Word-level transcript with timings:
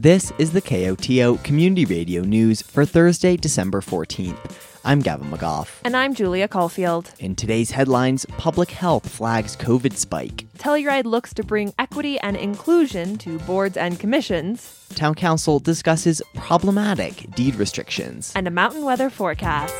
This 0.00 0.32
is 0.38 0.52
the 0.52 0.62
KOTO 0.62 1.42
Community 1.42 1.84
Radio 1.84 2.22
News 2.22 2.62
for 2.62 2.84
Thursday, 2.84 3.36
December 3.36 3.80
14th. 3.80 4.78
I'm 4.84 5.00
Gavin 5.00 5.28
McGough. 5.28 5.68
And 5.82 5.96
I'm 5.96 6.14
Julia 6.14 6.46
Caulfield. 6.46 7.10
In 7.18 7.34
today's 7.34 7.72
headlines, 7.72 8.24
public 8.36 8.70
health 8.70 9.08
flags 9.08 9.56
COVID 9.56 9.94
spike. 9.94 10.46
Telluride 10.56 11.04
looks 11.04 11.34
to 11.34 11.42
bring 11.42 11.74
equity 11.80 12.16
and 12.20 12.36
inclusion 12.36 13.18
to 13.18 13.40
boards 13.40 13.76
and 13.76 13.98
commissions. 13.98 14.86
Town 14.90 15.16
Council 15.16 15.58
discusses 15.58 16.22
problematic 16.36 17.28
deed 17.34 17.56
restrictions. 17.56 18.32
And 18.36 18.46
a 18.46 18.52
mountain 18.52 18.84
weather 18.84 19.10
forecast. 19.10 19.74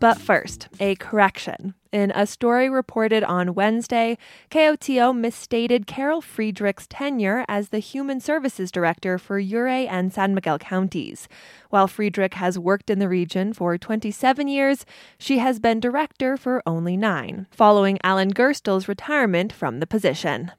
But 0.00 0.18
first, 0.18 0.68
a 0.80 0.94
correction. 0.94 1.74
In 1.96 2.12
a 2.14 2.26
story 2.26 2.68
reported 2.68 3.24
on 3.24 3.54
Wednesday, 3.54 4.18
KOTO 4.50 5.16
misstated 5.16 5.86
Carol 5.86 6.20
Friedrich's 6.20 6.86
tenure 6.86 7.46
as 7.48 7.70
the 7.70 7.78
Human 7.78 8.20
Services 8.20 8.70
Director 8.70 9.16
for 9.16 9.40
Ouray 9.40 9.86
and 9.86 10.12
San 10.12 10.34
Miguel 10.34 10.58
counties. 10.58 11.26
While 11.70 11.88
Friedrich 11.88 12.34
has 12.34 12.58
worked 12.58 12.90
in 12.90 12.98
the 12.98 13.08
region 13.08 13.54
for 13.54 13.78
27 13.78 14.46
years, 14.46 14.84
she 15.18 15.38
has 15.38 15.58
been 15.58 15.80
director 15.80 16.36
for 16.36 16.62
only 16.66 16.98
nine, 16.98 17.46
following 17.50 17.98
Alan 18.04 18.30
Gerstel's 18.30 18.88
retirement 18.88 19.50
from 19.50 19.80
the 19.80 19.86
position. 19.86 20.52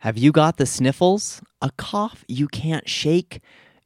Have 0.00 0.18
you 0.18 0.32
got 0.32 0.58
the 0.58 0.66
sniffles? 0.66 1.40
A 1.62 1.70
cough 1.78 2.26
you 2.28 2.46
can't 2.46 2.90
shake? 2.90 3.40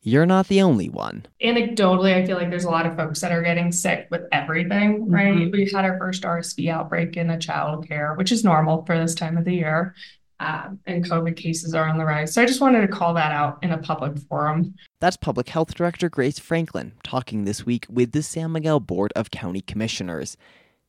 You're 0.06 0.24
not 0.24 0.46
the 0.46 0.62
only 0.62 0.88
one. 0.88 1.26
Anecdotally, 1.42 2.14
I 2.14 2.24
feel 2.24 2.36
like 2.36 2.48
there's 2.48 2.64
a 2.64 2.70
lot 2.70 2.86
of 2.86 2.94
folks 2.94 3.20
that 3.22 3.32
are 3.32 3.42
getting 3.42 3.72
sick 3.72 4.06
with 4.08 4.22
everything, 4.30 5.10
right? 5.10 5.34
Mm-hmm. 5.34 5.50
We've 5.50 5.72
had 5.72 5.84
our 5.84 5.98
first 5.98 6.22
RSV 6.22 6.70
outbreak 6.70 7.16
in 7.16 7.28
a 7.28 7.38
child 7.38 7.88
care, 7.88 8.14
which 8.14 8.30
is 8.30 8.44
normal 8.44 8.84
for 8.84 8.96
this 8.96 9.16
time 9.16 9.36
of 9.36 9.44
the 9.44 9.54
year. 9.54 9.96
Um, 10.38 10.78
and 10.86 11.04
COVID 11.04 11.36
cases 11.36 11.74
are 11.74 11.88
on 11.88 11.98
the 11.98 12.04
rise. 12.04 12.32
So 12.32 12.40
I 12.40 12.46
just 12.46 12.60
wanted 12.60 12.82
to 12.82 12.88
call 12.88 13.14
that 13.14 13.32
out 13.32 13.58
in 13.64 13.72
a 13.72 13.78
public 13.78 14.16
forum. 14.28 14.76
That's 15.00 15.16
Public 15.16 15.48
Health 15.48 15.74
Director 15.74 16.08
Grace 16.08 16.38
Franklin 16.38 16.92
talking 17.02 17.44
this 17.44 17.66
week 17.66 17.86
with 17.90 18.12
the 18.12 18.22
San 18.22 18.52
Miguel 18.52 18.78
Board 18.78 19.12
of 19.16 19.32
County 19.32 19.60
Commissioners. 19.60 20.36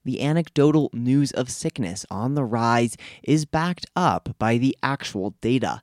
The 0.05 0.21
anecdotal 0.21 0.91
news 0.93 1.31
of 1.31 1.49
sickness 1.49 2.05
on 2.11 2.35
the 2.35 2.43
rise 2.43 2.97
is 3.23 3.45
backed 3.45 3.87
up 3.95 4.35
by 4.37 4.59
the 4.59 4.77
actual 4.83 5.33
data. 5.41 5.81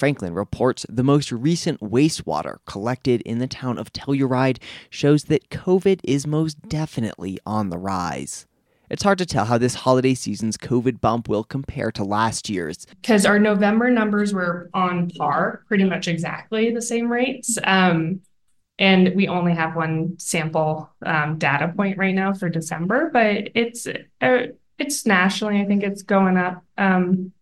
Franklin 0.00 0.32
reports 0.32 0.86
the 0.88 1.02
most 1.02 1.30
recent 1.30 1.78
wastewater 1.80 2.56
collected 2.64 3.20
in 3.20 3.38
the 3.38 3.46
town 3.46 3.76
of 3.76 3.92
Telluride 3.92 4.56
shows 4.88 5.24
that 5.24 5.50
COVID 5.50 6.00
is 6.04 6.26
most 6.26 6.58
definitely 6.70 7.38
on 7.44 7.68
the 7.68 7.76
rise. 7.76 8.46
It's 8.88 9.02
hard 9.02 9.18
to 9.18 9.26
tell 9.26 9.44
how 9.44 9.58
this 9.58 9.74
holiday 9.74 10.14
season's 10.14 10.56
COVID 10.56 11.02
bump 11.02 11.28
will 11.28 11.44
compare 11.44 11.92
to 11.92 12.02
last 12.02 12.48
year's. 12.48 12.86
Because 13.02 13.26
our 13.26 13.38
November 13.38 13.90
numbers 13.90 14.32
were 14.32 14.70
on 14.72 15.10
par, 15.10 15.64
pretty 15.68 15.84
much 15.84 16.08
exactly 16.08 16.70
the 16.70 16.80
same 16.80 17.12
rates. 17.12 17.58
Um, 17.62 18.22
and 18.78 19.14
we 19.14 19.28
only 19.28 19.52
have 19.52 19.76
one 19.76 20.18
sample 20.18 20.88
um, 21.04 21.36
data 21.36 21.74
point 21.76 21.98
right 21.98 22.14
now 22.14 22.32
for 22.32 22.48
December, 22.48 23.10
but 23.12 23.50
it's 23.54 23.86
uh, 24.22 24.46
it's 24.78 25.04
nationally, 25.04 25.60
I 25.60 25.66
think 25.66 25.82
it's 25.82 26.02
going 26.02 26.38
up. 26.38 26.64
Um, 26.78 27.32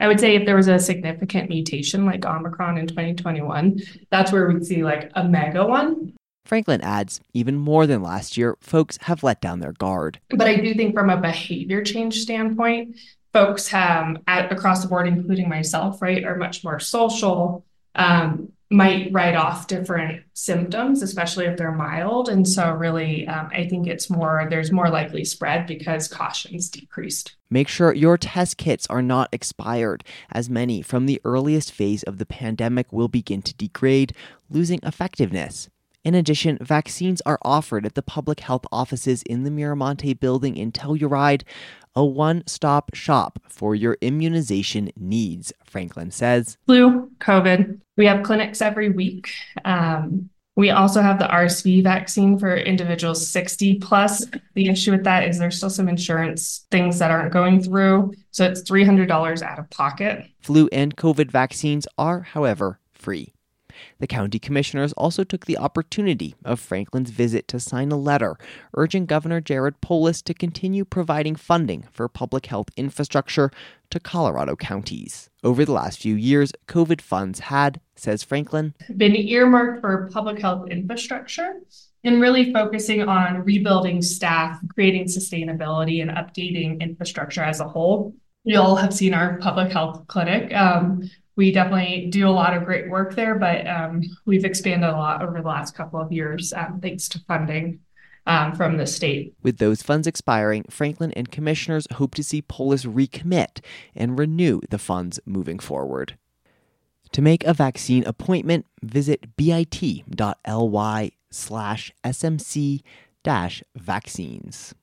I 0.00 0.06
would 0.08 0.20
say 0.20 0.36
if 0.36 0.46
there 0.46 0.56
was 0.56 0.68
a 0.68 0.78
significant 0.78 1.48
mutation 1.48 2.06
like 2.06 2.24
Omicron 2.24 2.78
in 2.78 2.86
2021, 2.86 3.80
that's 4.10 4.32
where 4.32 4.48
we'd 4.48 4.64
see 4.64 4.84
like 4.84 5.10
a 5.14 5.24
mega 5.24 5.66
one. 5.66 6.14
Franklin 6.44 6.80
adds, 6.80 7.20
even 7.34 7.56
more 7.56 7.86
than 7.86 8.02
last 8.02 8.36
year, 8.36 8.56
folks 8.60 8.98
have 9.02 9.22
let 9.22 9.40
down 9.40 9.60
their 9.60 9.72
guard. 9.72 10.18
But 10.30 10.48
I 10.48 10.56
do 10.56 10.74
think 10.74 10.94
from 10.94 11.10
a 11.10 11.20
behavior 11.20 11.82
change 11.82 12.20
standpoint, 12.20 12.96
folks 13.34 13.68
have 13.68 14.16
at, 14.26 14.50
across 14.50 14.82
the 14.82 14.88
board, 14.88 15.06
including 15.06 15.48
myself, 15.48 16.00
right, 16.00 16.24
are 16.24 16.36
much 16.36 16.64
more 16.64 16.80
social, 16.80 17.66
um, 17.94 18.50
might 18.70 19.10
write 19.12 19.34
off 19.34 19.66
different 19.66 20.22
symptoms, 20.34 21.02
especially 21.02 21.46
if 21.46 21.56
they're 21.56 21.72
mild. 21.72 22.28
And 22.28 22.46
so, 22.46 22.70
really, 22.72 23.26
um, 23.26 23.48
I 23.52 23.66
think 23.66 23.86
it's 23.86 24.10
more, 24.10 24.46
there's 24.50 24.70
more 24.70 24.90
likely 24.90 25.24
spread 25.24 25.66
because 25.66 26.06
caution's 26.06 26.68
decreased. 26.68 27.34
Make 27.48 27.68
sure 27.68 27.94
your 27.94 28.18
test 28.18 28.58
kits 28.58 28.86
are 28.88 29.00
not 29.00 29.30
expired, 29.32 30.04
as 30.30 30.50
many 30.50 30.82
from 30.82 31.06
the 31.06 31.20
earliest 31.24 31.72
phase 31.72 32.02
of 32.02 32.18
the 32.18 32.26
pandemic 32.26 32.92
will 32.92 33.08
begin 33.08 33.40
to 33.42 33.54
degrade, 33.54 34.12
losing 34.50 34.80
effectiveness. 34.82 35.70
In 36.04 36.14
addition, 36.14 36.58
vaccines 36.60 37.20
are 37.22 37.38
offered 37.42 37.84
at 37.84 37.94
the 37.94 38.02
public 38.02 38.40
health 38.40 38.64
offices 38.70 39.22
in 39.22 39.44
the 39.44 39.50
Miramonte 39.50 40.18
building 40.18 40.56
in 40.56 40.72
Telluride, 40.72 41.42
a 41.94 42.04
one 42.04 42.46
stop 42.46 42.94
shop 42.94 43.40
for 43.48 43.74
your 43.74 43.96
immunization 44.00 44.90
needs, 44.96 45.52
Franklin 45.64 46.10
says. 46.10 46.56
Flu, 46.66 47.07
COVID. 47.18 47.80
We 47.96 48.06
have 48.06 48.22
clinics 48.22 48.62
every 48.62 48.90
week. 48.90 49.30
Um, 49.64 50.30
we 50.58 50.70
also 50.70 51.00
have 51.00 51.20
the 51.20 51.26
RSV 51.26 51.84
vaccine 51.84 52.36
for 52.36 52.56
individuals 52.56 53.24
60 53.28 53.76
plus. 53.78 54.26
The 54.54 54.68
issue 54.68 54.90
with 54.90 55.04
that 55.04 55.22
is 55.22 55.38
there's 55.38 55.56
still 55.56 55.70
some 55.70 55.88
insurance 55.88 56.66
things 56.72 56.98
that 56.98 57.12
aren't 57.12 57.32
going 57.32 57.62
through. 57.62 58.12
So 58.32 58.44
it's 58.44 58.68
$300 58.68 59.42
out 59.42 59.58
of 59.60 59.70
pocket. 59.70 60.26
Flu 60.40 60.68
and 60.72 60.96
COVID 60.96 61.30
vaccines 61.30 61.86
are, 61.96 62.22
however, 62.22 62.80
free. 62.92 63.34
The 64.00 64.08
county 64.08 64.40
commissioners 64.40 64.92
also 64.94 65.22
took 65.22 65.46
the 65.46 65.58
opportunity 65.58 66.34
of 66.44 66.58
Franklin's 66.58 67.10
visit 67.10 67.46
to 67.48 67.60
sign 67.60 67.92
a 67.92 67.96
letter 67.96 68.36
urging 68.76 69.06
Governor 69.06 69.40
Jared 69.40 69.80
Polis 69.80 70.22
to 70.22 70.34
continue 70.34 70.84
providing 70.84 71.36
funding 71.36 71.84
for 71.92 72.08
public 72.08 72.46
health 72.46 72.68
infrastructure 72.76 73.52
to 73.90 74.00
Colorado 74.00 74.56
counties. 74.56 75.27
Over 75.44 75.64
the 75.64 75.72
last 75.72 76.00
few 76.00 76.16
years, 76.16 76.52
COVID 76.66 77.00
funds 77.00 77.38
had, 77.38 77.80
says 77.94 78.24
Franklin, 78.24 78.74
been 78.96 79.14
earmarked 79.14 79.80
for 79.80 80.10
public 80.12 80.40
health 80.40 80.68
infrastructure 80.68 81.60
and 82.02 82.20
really 82.20 82.52
focusing 82.52 83.02
on 83.02 83.44
rebuilding 83.44 84.02
staff, 84.02 84.58
creating 84.74 85.04
sustainability, 85.04 86.02
and 86.02 86.10
updating 86.10 86.80
infrastructure 86.80 87.42
as 87.42 87.60
a 87.60 87.68
whole. 87.68 88.14
We 88.44 88.56
all 88.56 88.74
have 88.76 88.92
seen 88.92 89.14
our 89.14 89.38
public 89.38 89.70
health 89.70 90.06
clinic. 90.08 90.52
Um, 90.54 91.08
we 91.36 91.52
definitely 91.52 92.08
do 92.10 92.28
a 92.28 92.30
lot 92.30 92.56
of 92.56 92.64
great 92.64 92.90
work 92.90 93.14
there, 93.14 93.36
but 93.36 93.64
um, 93.68 94.02
we've 94.26 94.44
expanded 94.44 94.90
a 94.90 94.96
lot 94.96 95.22
over 95.22 95.40
the 95.40 95.46
last 95.46 95.76
couple 95.76 96.00
of 96.00 96.10
years 96.10 96.52
um, 96.52 96.80
thanks 96.82 97.08
to 97.10 97.20
funding 97.28 97.80
um, 98.28 98.54
from 98.54 98.76
the 98.76 98.86
state. 98.86 99.34
With 99.42 99.58
those 99.58 99.82
funds 99.82 100.06
expiring, 100.06 100.64
Franklin 100.70 101.12
and 101.12 101.32
commissioners 101.32 101.88
hope 101.94 102.14
to 102.14 102.22
see 102.22 102.42
Polis 102.42 102.84
recommit 102.84 103.60
and 103.96 104.18
renew 104.18 104.60
the 104.70 104.78
funds 104.78 105.18
moving 105.24 105.58
forward. 105.58 106.16
To 107.12 107.22
make 107.22 107.42
a 107.44 107.54
vaccine 107.54 108.04
appointment, 108.04 108.66
visit 108.82 109.34
bit.ly 109.36 111.10
slash 111.30 111.92
smc 112.04 112.80
vaccines. 113.74 114.74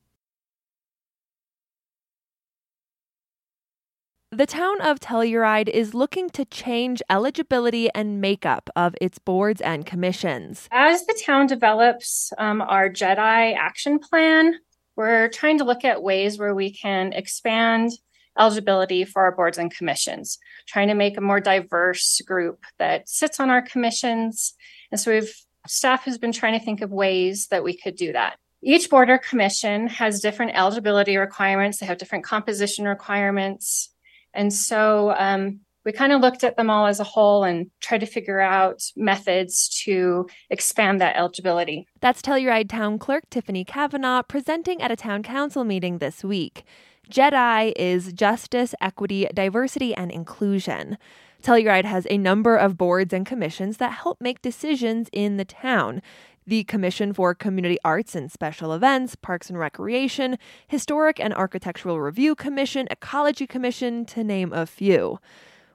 The 4.35 4.45
town 4.45 4.81
of 4.81 4.99
Telluride 4.99 5.69
is 5.69 5.93
looking 5.93 6.29
to 6.31 6.43
change 6.43 7.01
eligibility 7.09 7.89
and 7.95 8.19
makeup 8.19 8.69
of 8.75 8.93
its 8.99 9.17
boards 9.17 9.61
and 9.61 9.85
commissions. 9.85 10.67
As 10.73 11.05
the 11.05 11.17
town 11.25 11.47
develops 11.47 12.33
um, 12.37 12.61
our 12.61 12.89
JEDI 12.89 13.55
action 13.55 13.97
plan, 13.97 14.55
we're 14.97 15.29
trying 15.29 15.59
to 15.59 15.63
look 15.63 15.85
at 15.85 16.03
ways 16.03 16.37
where 16.37 16.53
we 16.53 16.73
can 16.73 17.13
expand 17.13 17.91
eligibility 18.37 19.05
for 19.05 19.21
our 19.21 19.33
boards 19.33 19.57
and 19.57 19.73
commissions, 19.73 20.37
trying 20.67 20.89
to 20.89 20.95
make 20.95 21.17
a 21.17 21.21
more 21.21 21.39
diverse 21.39 22.19
group 22.27 22.65
that 22.77 23.07
sits 23.07 23.39
on 23.39 23.49
our 23.49 23.61
commissions. 23.61 24.53
And 24.91 24.99
so 24.99 25.13
we've 25.13 25.33
staff 25.65 26.03
has 26.03 26.17
been 26.17 26.33
trying 26.33 26.59
to 26.59 26.65
think 26.65 26.81
of 26.81 26.91
ways 26.91 27.47
that 27.51 27.63
we 27.63 27.77
could 27.77 27.95
do 27.95 28.11
that. 28.11 28.35
Each 28.61 28.89
board 28.89 29.09
or 29.09 29.17
commission 29.17 29.87
has 29.87 30.19
different 30.19 30.57
eligibility 30.57 31.15
requirements. 31.15 31.77
They 31.77 31.85
have 31.85 31.99
different 31.99 32.25
composition 32.25 32.85
requirements. 32.85 33.93
And 34.35 34.53
so 34.53 35.13
um, 35.17 35.61
we 35.85 35.91
kind 35.91 36.11
of 36.11 36.21
looked 36.21 36.43
at 36.43 36.57
them 36.57 36.69
all 36.69 36.87
as 36.87 36.99
a 36.99 37.03
whole 37.03 37.43
and 37.43 37.69
tried 37.79 37.99
to 37.99 38.05
figure 38.07 38.39
out 38.39 38.81
methods 38.95 39.69
to 39.85 40.27
expand 40.49 40.99
that 40.99 41.15
eligibility. 41.15 41.87
That's 42.01 42.21
Telluride 42.21 42.69
Town 42.69 42.97
Clerk 42.97 43.29
Tiffany 43.29 43.63
Kavanaugh 43.63 44.23
presenting 44.23 44.81
at 44.81 44.91
a 44.91 44.95
town 44.95 45.23
council 45.23 45.63
meeting 45.63 45.99
this 45.99 46.23
week. 46.23 46.63
JEDI 47.09 47.73
is 47.75 48.13
Justice, 48.13 48.73
Equity, 48.81 49.27
Diversity, 49.31 49.93
and 49.93 50.11
Inclusion. 50.11 50.97
Telluride 51.43 51.85
has 51.85 52.07
a 52.09 52.17
number 52.17 52.55
of 52.55 52.77
boards 52.77 53.13
and 53.13 53.23
commissions 53.23 53.77
that 53.77 53.91
help 53.91 54.19
make 54.19 54.41
decisions 54.41 55.07
in 55.13 55.37
the 55.37 55.45
town 55.45 56.01
the 56.47 56.63
Commission 56.65 57.13
for 57.13 57.33
Community 57.33 57.77
Arts 57.83 58.15
and 58.15 58.31
Special 58.31 58.73
Events, 58.73 59.15
Parks 59.15 59.49
and 59.49 59.57
Recreation, 59.57 60.37
Historic 60.67 61.19
and 61.19 61.33
Architectural 61.33 61.99
Review 61.99 62.35
Commission, 62.35 62.87
Ecology 62.91 63.47
Commission, 63.47 64.05
to 64.05 64.23
name 64.23 64.53
a 64.53 64.65
few. 64.65 65.19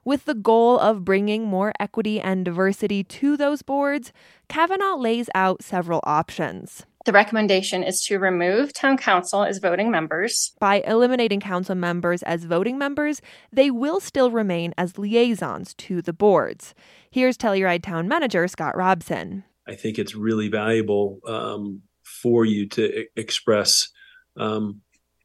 With 0.03 0.25
the 0.25 0.33
goal 0.33 0.79
of 0.79 1.05
bringing 1.05 1.45
more 1.45 1.73
equity 1.79 2.19
and 2.19 2.43
diversity 2.43 3.03
to 3.03 3.37
those 3.37 3.61
boards, 3.61 4.11
Kavanaugh 4.47 4.95
lays 4.95 5.29
out 5.35 5.61
several 5.61 5.99
options. 6.03 6.85
The 7.05 7.11
recommendation 7.11 7.83
is 7.83 8.01
to 8.05 8.19
remove 8.19 8.73
town 8.73 8.97
council 8.97 9.43
as 9.43 9.57
voting 9.57 9.91
members. 9.91 10.53
By 10.59 10.81
eliminating 10.81 11.39
council 11.39 11.75
members 11.75 12.21
as 12.23 12.45
voting 12.45 12.77
members, 12.77 13.21
they 13.51 13.71
will 13.71 13.99
still 13.99 14.31
remain 14.31 14.73
as 14.77 14.99
liaisons 14.99 15.73
to 15.75 16.01
the 16.01 16.13
boards. 16.13 16.75
Here's 17.09 17.37
Telluride 17.37 17.83
Town 17.83 18.07
Manager 18.07 18.47
Scott 18.47 18.77
Robson. 18.77 19.43
I 19.67 19.75
think 19.75 19.99
it's 19.99 20.15
really 20.15 20.47
valuable 20.47 21.19
um, 21.25 21.81
for 22.03 22.45
you 22.45 22.67
to 22.69 23.05
express 23.15 23.89
um, 24.37 24.81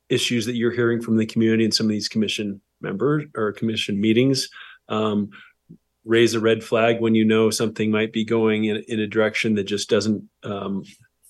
issues 0.09 0.47
that 0.47 0.57
you're 0.57 0.73
hearing 0.73 1.01
from 1.01 1.17
the 1.17 1.27
community 1.27 1.65
in 1.65 1.73
some 1.73 1.87
of 1.87 1.91
these 1.91 2.09
commission 2.09 2.61
members 2.81 3.25
or 3.35 3.53
commission 3.53 4.01
meetings. 4.01 4.49
Um, 4.89 5.31
raise 6.05 6.35
a 6.35 6.41
red 6.41 6.63
flag 6.63 7.01
when 7.01 7.15
you 7.17 7.25
know 7.25 7.51
something 7.51 7.91
might 7.91 8.13
be 8.13 8.25
going 8.25 8.65
in, 8.65 8.85
in 8.87 9.01
a 9.01 9.07
direction 9.07 9.55
that 9.57 9.65
just 9.65 9.91
doesn't 9.91 10.23
um, 10.45 10.85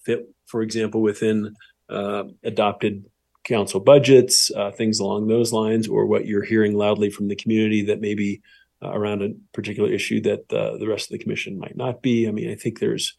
fit, 0.05 0.29
for 0.44 0.61
example, 0.62 1.00
within 1.00 1.55
uh, 1.88 2.25
adopted 2.44 3.06
council 3.43 3.81
budgets, 3.81 4.50
uh, 4.55 4.70
things 4.70 5.00
along 5.00 5.29
those 5.29 5.52
lines, 5.52 5.88
or 5.88 6.05
what 6.05 6.26
you're 6.26 6.43
hearing 6.43 6.76
loudly 6.76 7.09
from 7.09 7.29
the 7.29 7.37
community 7.37 7.82
that 7.82 8.00
maybe 8.00 8.43
uh, 8.82 8.90
around 8.90 9.23
a 9.23 9.31
particular 9.52 9.90
issue 9.90 10.20
that 10.23 10.52
uh, 10.52 10.76
the 10.78 10.87
rest 10.87 11.06
of 11.06 11.19
the 11.19 11.23
commission 11.23 11.58
might 11.58 11.76
not 11.76 12.02
be. 12.02 12.28
I 12.28 12.31
mean, 12.31 12.50
I 12.50 12.55
think 12.55 12.78
there's, 12.78 13.14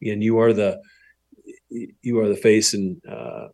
again, 0.00 0.22
you 0.22 0.38
are 0.38 0.52
the 0.52 0.80
you 1.68 2.18
are 2.18 2.28
the 2.28 2.36
face 2.36 2.74
and 2.74 3.00
uh, 3.08 3.48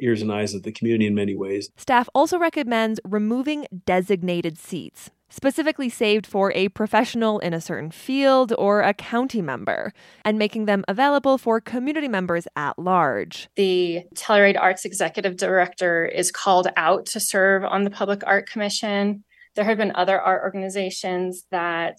ears 0.00 0.22
and 0.22 0.32
eyes 0.32 0.54
of 0.54 0.62
the 0.62 0.72
community 0.72 1.06
in 1.06 1.14
many 1.14 1.36
ways. 1.36 1.70
Staff 1.76 2.08
also 2.14 2.38
recommends 2.38 3.00
removing 3.04 3.66
designated 3.86 4.58
seats, 4.58 5.10
specifically 5.28 5.88
saved 5.88 6.26
for 6.26 6.52
a 6.54 6.68
professional 6.70 7.38
in 7.40 7.52
a 7.52 7.60
certain 7.60 7.90
field 7.90 8.52
or 8.58 8.82
a 8.82 8.94
county 8.94 9.42
member, 9.42 9.92
and 10.24 10.38
making 10.38 10.66
them 10.66 10.84
available 10.88 11.38
for 11.38 11.60
community 11.60 12.08
members 12.08 12.46
at 12.56 12.78
large. 12.78 13.48
The 13.56 14.02
Telluride 14.14 14.60
Arts 14.60 14.84
Executive 14.84 15.36
Director 15.36 16.04
is 16.04 16.30
called 16.30 16.68
out 16.76 17.06
to 17.06 17.20
serve 17.20 17.64
on 17.64 17.84
the 17.84 17.90
Public 17.90 18.22
Art 18.26 18.48
Commission. 18.48 19.24
There 19.60 19.68
have 19.68 19.76
been 19.76 19.92
other 19.94 20.18
art 20.18 20.42
organizations 20.42 21.44
that 21.50 21.98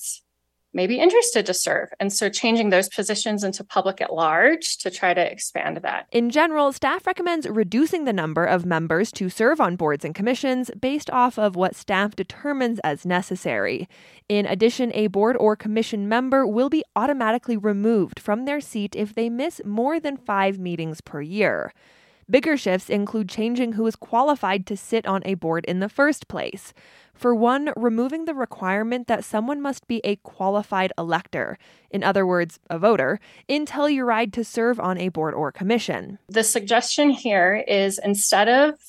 may 0.73 0.87
be 0.87 0.99
interested 0.99 1.45
to 1.45 1.53
serve. 1.53 1.89
And 1.99 2.11
so 2.11 2.27
changing 2.27 2.71
those 2.71 2.89
positions 2.89 3.43
into 3.43 3.63
public 3.63 4.01
at 4.01 4.11
large 4.11 4.79
to 4.79 4.89
try 4.89 5.13
to 5.13 5.31
expand 5.31 5.77
that. 5.83 6.07
In 6.11 6.31
general, 6.31 6.71
staff 6.71 7.05
recommends 7.05 7.47
reducing 7.47 8.05
the 8.05 8.13
number 8.13 8.45
of 8.45 8.65
members 8.65 9.11
to 9.11 9.29
serve 9.29 9.61
on 9.61 9.75
boards 9.75 10.03
and 10.03 10.15
commissions 10.15 10.71
based 10.71 11.11
off 11.11 11.37
of 11.37 11.55
what 11.55 11.75
staff 11.75 12.15
determines 12.15 12.79
as 12.79 13.05
necessary. 13.05 13.87
In 14.27 14.47
addition, 14.47 14.91
a 14.95 15.05
board 15.05 15.37
or 15.37 15.55
commission 15.55 16.09
member 16.09 16.47
will 16.47 16.71
be 16.71 16.83
automatically 16.95 17.57
removed 17.57 18.19
from 18.19 18.45
their 18.45 18.59
seat 18.59 18.95
if 18.95 19.13
they 19.13 19.29
miss 19.29 19.61
more 19.63 19.99
than 19.99 20.17
five 20.17 20.57
meetings 20.57 20.99
per 20.99 21.21
year. 21.21 21.73
Bigger 22.31 22.55
shifts 22.55 22.89
include 22.89 23.27
changing 23.27 23.73
who 23.73 23.85
is 23.85 23.97
qualified 23.97 24.65
to 24.67 24.77
sit 24.77 25.05
on 25.05 25.21
a 25.25 25.33
board 25.33 25.65
in 25.65 25.79
the 25.79 25.89
first 25.89 26.29
place. 26.29 26.73
For 27.13 27.35
one, 27.35 27.71
removing 27.75 28.25
the 28.25 28.33
requirement 28.33 29.07
that 29.07 29.23
someone 29.23 29.61
must 29.61 29.87
be 29.87 30.01
a 30.03 30.15
qualified 30.17 30.91
elector, 30.97 31.57
in 31.89 32.03
other 32.03 32.25
words, 32.25 32.59
a 32.69 32.79
voter, 32.79 33.19
in 33.47 33.65
Telluride 33.65 34.33
to 34.33 34.43
serve 34.43 34.79
on 34.79 34.97
a 34.97 35.09
board 35.09 35.33
or 35.33 35.51
commission. 35.51 36.17
The 36.29 36.43
suggestion 36.43 37.09
here 37.09 37.63
is 37.67 37.99
instead 38.03 38.47
of 38.47 38.79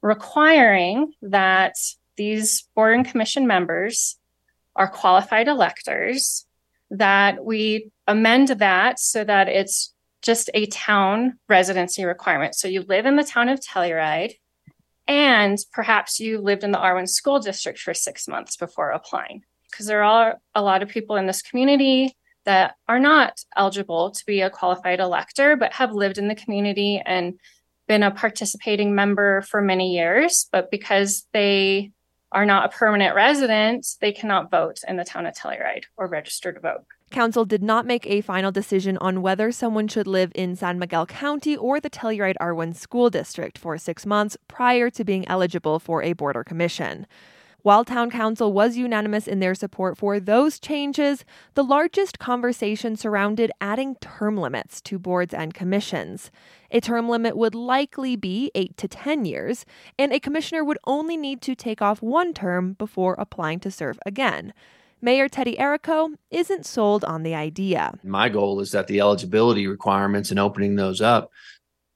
requiring 0.00 1.12
that 1.22 1.74
these 2.16 2.66
board 2.74 2.94
and 2.94 3.06
commission 3.06 3.46
members 3.46 4.16
are 4.74 4.88
qualified 4.88 5.48
electors, 5.48 6.46
that 6.90 7.44
we 7.44 7.90
amend 8.06 8.48
that 8.48 8.98
so 9.00 9.24
that 9.24 9.48
it's 9.48 9.92
just 10.22 10.50
a 10.54 10.66
town 10.66 11.38
residency 11.48 12.04
requirement. 12.04 12.54
So 12.54 12.68
you 12.68 12.82
live 12.82 13.06
in 13.06 13.16
the 13.16 13.24
town 13.24 13.48
of 13.48 13.60
Telluride 13.60 14.34
and 15.08 15.58
perhaps 15.72 16.20
you 16.20 16.38
lived 16.40 16.64
in 16.64 16.72
the 16.72 16.78
R1 16.78 17.08
school 17.08 17.38
district 17.38 17.78
for 17.78 17.94
six 17.94 18.26
months 18.26 18.56
before 18.56 18.90
applying. 18.90 19.42
Because 19.70 19.86
there 19.86 20.04
are 20.04 20.38
a 20.54 20.62
lot 20.62 20.82
of 20.82 20.88
people 20.88 21.16
in 21.16 21.26
this 21.26 21.42
community 21.42 22.16
that 22.44 22.76
are 22.88 23.00
not 23.00 23.44
eligible 23.56 24.12
to 24.12 24.26
be 24.26 24.40
a 24.40 24.50
qualified 24.50 25.00
elector, 25.00 25.56
but 25.56 25.74
have 25.74 25.92
lived 25.92 26.18
in 26.18 26.28
the 26.28 26.34
community 26.34 27.02
and 27.04 27.38
been 27.86 28.02
a 28.02 28.10
participating 28.10 28.94
member 28.94 29.42
for 29.42 29.60
many 29.60 29.94
years. 29.94 30.48
But 30.50 30.70
because 30.70 31.26
they 31.32 31.92
are 32.32 32.46
not 32.46 32.66
a 32.66 32.76
permanent 32.76 33.14
resident, 33.14 33.86
they 34.00 34.12
cannot 34.12 34.50
vote 34.50 34.80
in 34.86 34.96
the 34.96 35.04
town 35.04 35.26
of 35.26 35.34
Telluride 35.34 35.84
or 35.96 36.06
register 36.06 36.52
to 36.52 36.60
vote. 36.60 36.84
Council 37.10 37.44
did 37.44 37.62
not 37.62 37.86
make 37.86 38.06
a 38.06 38.20
final 38.20 38.50
decision 38.50 38.98
on 38.98 39.22
whether 39.22 39.52
someone 39.52 39.88
should 39.88 40.06
live 40.06 40.32
in 40.34 40.56
San 40.56 40.78
Miguel 40.78 41.06
County 41.06 41.56
or 41.56 41.80
the 41.80 41.88
Telluride 41.88 42.34
R1 42.40 42.74
School 42.74 43.10
District 43.10 43.56
for 43.56 43.78
six 43.78 44.04
months 44.04 44.36
prior 44.48 44.90
to 44.90 45.04
being 45.04 45.26
eligible 45.28 45.78
for 45.78 46.02
a 46.02 46.14
border 46.14 46.42
commission. 46.42 47.06
While 47.62 47.84
Town 47.84 48.10
Council 48.10 48.52
was 48.52 48.76
unanimous 48.76 49.26
in 49.26 49.40
their 49.40 49.54
support 49.54 49.98
for 49.98 50.20
those 50.20 50.60
changes, 50.60 51.24
the 51.54 51.64
largest 51.64 52.18
conversation 52.20 52.96
surrounded 52.96 53.50
adding 53.60 53.96
term 53.96 54.36
limits 54.36 54.80
to 54.82 55.00
boards 55.00 55.34
and 55.34 55.52
commissions. 55.52 56.30
A 56.70 56.80
term 56.80 57.08
limit 57.08 57.36
would 57.36 57.56
likely 57.56 58.14
be 58.14 58.52
8 58.54 58.76
to 58.76 58.86
10 58.86 59.24
years, 59.24 59.64
and 59.98 60.12
a 60.12 60.20
commissioner 60.20 60.62
would 60.62 60.78
only 60.86 61.16
need 61.16 61.40
to 61.42 61.56
take 61.56 61.82
off 61.82 62.00
one 62.00 62.32
term 62.34 62.74
before 62.74 63.16
applying 63.18 63.58
to 63.60 63.70
serve 63.70 63.98
again. 64.06 64.52
Mayor 65.00 65.28
Teddy 65.28 65.56
Errico 65.56 66.14
isn't 66.30 66.64
sold 66.64 67.04
on 67.04 67.22
the 67.22 67.34
idea. 67.34 67.92
My 68.02 68.28
goal 68.28 68.60
is 68.60 68.72
that 68.72 68.86
the 68.86 69.00
eligibility 69.00 69.66
requirements 69.66 70.30
and 70.30 70.40
opening 70.40 70.76
those 70.76 71.00
up, 71.00 71.30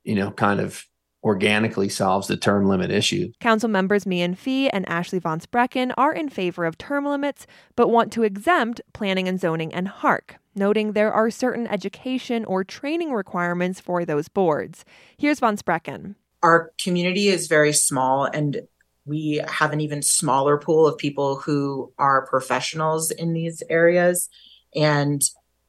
you 0.04 0.14
know, 0.14 0.30
kind 0.30 0.60
of 0.60 0.84
organically 1.22 1.88
solves 1.88 2.28
the 2.28 2.36
term 2.36 2.66
limit 2.66 2.90
issue. 2.90 3.30
Council 3.40 3.68
members 3.68 4.06
Meehan 4.06 4.34
Fee 4.34 4.70
and 4.70 4.88
Ashley 4.88 5.18
Von 5.18 5.40
Spreecken 5.40 5.92
are 5.96 6.12
in 6.12 6.28
favor 6.28 6.64
of 6.64 6.78
term 6.78 7.04
limits, 7.06 7.46
but 7.76 7.88
want 7.88 8.12
to 8.12 8.22
exempt 8.22 8.80
planning 8.92 9.28
and 9.28 9.40
zoning 9.40 9.72
and 9.72 9.88
HARC, 9.88 10.36
noting 10.54 10.92
there 10.92 11.12
are 11.12 11.30
certain 11.30 11.66
education 11.66 12.44
or 12.44 12.64
training 12.64 13.12
requirements 13.12 13.80
for 13.80 14.04
those 14.04 14.28
boards. 14.28 14.84
Here's 15.16 15.40
Von 15.40 15.56
Spreecken. 15.56 16.16
Our 16.42 16.72
community 16.82 17.28
is 17.28 17.48
very 17.48 17.72
small 17.72 18.24
and 18.24 18.62
we 19.06 19.42
have 19.48 19.72
an 19.72 19.80
even 19.80 20.02
smaller 20.02 20.58
pool 20.58 20.86
of 20.86 20.98
people 20.98 21.36
who 21.36 21.92
are 21.98 22.26
professionals 22.26 23.10
in 23.10 23.32
these 23.32 23.62
areas. 23.68 24.28
And, 24.74 25.22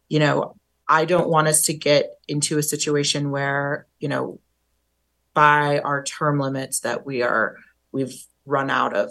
you 0.10 0.20
know, 0.20 0.56
I 0.88 1.06
don't 1.06 1.30
want 1.30 1.48
us 1.48 1.64
to 1.64 1.74
get 1.74 2.20
into 2.28 2.58
a 2.58 2.64
situation 2.64 3.32
where, 3.32 3.88
you 4.00 4.10
know, 4.10 4.40
by 5.34 5.80
our 5.80 6.04
term 6.04 6.40
limits 6.40 6.82
that 6.82 7.06
we 7.06 7.22
are, 7.22 7.58
we've 7.92 8.26
run 8.46 8.70
out 8.70 8.96
of 8.96 9.10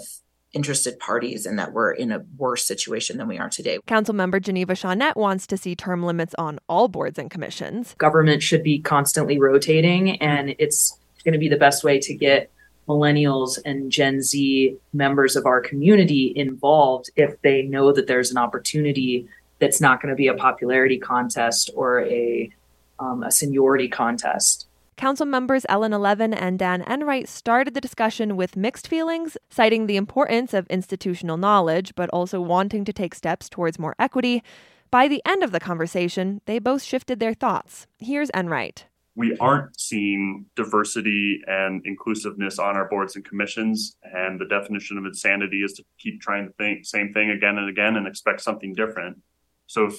interested 0.52 0.98
parties 0.98 1.46
and 1.46 1.58
that 1.58 1.72
we're 1.72 1.92
in 1.92 2.12
a 2.12 2.24
worse 2.36 2.66
situation 2.66 3.16
than 3.16 3.28
we 3.28 3.38
are 3.38 3.48
today. 3.48 3.78
Councilmember 3.86 4.42
Geneva 4.42 4.74
Shaunette 4.74 5.16
wants 5.16 5.46
to 5.46 5.56
see 5.56 5.74
term 5.74 6.02
limits 6.02 6.34
on 6.38 6.58
all 6.68 6.88
boards 6.88 7.18
and 7.18 7.30
commissions. 7.30 7.94
Government 7.98 8.42
should 8.42 8.62
be 8.62 8.80
constantly 8.80 9.38
rotating, 9.38 10.20
and 10.20 10.54
it's 10.58 10.98
going 11.24 11.32
to 11.32 11.38
be 11.38 11.48
the 11.48 11.56
best 11.56 11.84
way 11.84 12.00
to 12.00 12.14
get 12.14 12.50
millennials 12.90 13.58
and 13.64 13.92
Gen 13.92 14.20
Z 14.20 14.76
members 14.92 15.36
of 15.36 15.46
our 15.46 15.60
community 15.60 16.32
involved 16.34 17.08
if 17.14 17.40
they 17.42 17.62
know 17.62 17.92
that 17.92 18.08
there's 18.08 18.32
an 18.32 18.36
opportunity 18.36 19.28
that's 19.60 19.80
not 19.80 20.02
going 20.02 20.10
to 20.10 20.16
be 20.16 20.26
a 20.26 20.34
popularity 20.34 20.98
contest 20.98 21.70
or 21.76 22.04
a 22.04 22.50
um, 22.98 23.22
a 23.22 23.30
seniority 23.30 23.88
contest. 23.88 24.66
Council 24.96 25.24
members 25.24 25.64
Elena 25.70 25.98
Levin 25.98 26.34
and 26.34 26.58
Dan 26.58 26.82
Enright 26.82 27.28
started 27.28 27.72
the 27.72 27.80
discussion 27.80 28.36
with 28.36 28.56
mixed 28.56 28.88
feelings, 28.88 29.38
citing 29.48 29.86
the 29.86 29.96
importance 29.96 30.52
of 30.52 30.66
institutional 30.66 31.38
knowledge, 31.38 31.94
but 31.94 32.10
also 32.10 32.40
wanting 32.40 32.84
to 32.84 32.92
take 32.92 33.14
steps 33.14 33.48
towards 33.48 33.78
more 33.78 33.94
equity. 33.98 34.42
By 34.90 35.08
the 35.08 35.22
end 35.24 35.42
of 35.42 35.52
the 35.52 35.60
conversation, 35.60 36.42
they 36.44 36.58
both 36.58 36.82
shifted 36.82 37.20
their 37.20 37.32
thoughts. 37.32 37.86
Here's 37.98 38.28
Enright 38.30 38.84
we 39.20 39.36
aren't 39.36 39.78
seeing 39.78 40.46
diversity 40.56 41.42
and 41.46 41.84
inclusiveness 41.84 42.58
on 42.58 42.74
our 42.74 42.88
boards 42.88 43.16
and 43.16 43.24
commissions. 43.24 43.98
And 44.02 44.40
the 44.40 44.46
definition 44.46 44.96
of 44.96 45.04
insanity 45.04 45.58
is 45.58 45.74
to 45.74 45.84
keep 45.98 46.22
trying 46.22 46.46
to 46.46 46.52
think 46.54 46.86
same 46.86 47.12
thing 47.12 47.28
again 47.28 47.58
and 47.58 47.68
again 47.68 47.96
and 47.96 48.06
expect 48.06 48.40
something 48.40 48.72
different. 48.72 49.18
So 49.66 49.90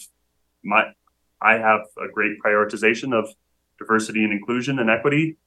my 0.64 0.86
I 1.40 1.54
have 1.54 1.82
a 2.04 2.12
great 2.12 2.38
prioritization 2.44 3.14
of 3.14 3.30
diversity 3.78 4.24
and 4.24 4.34
inclusion 4.34 4.80
and 4.80 4.90
equity. 4.90 5.38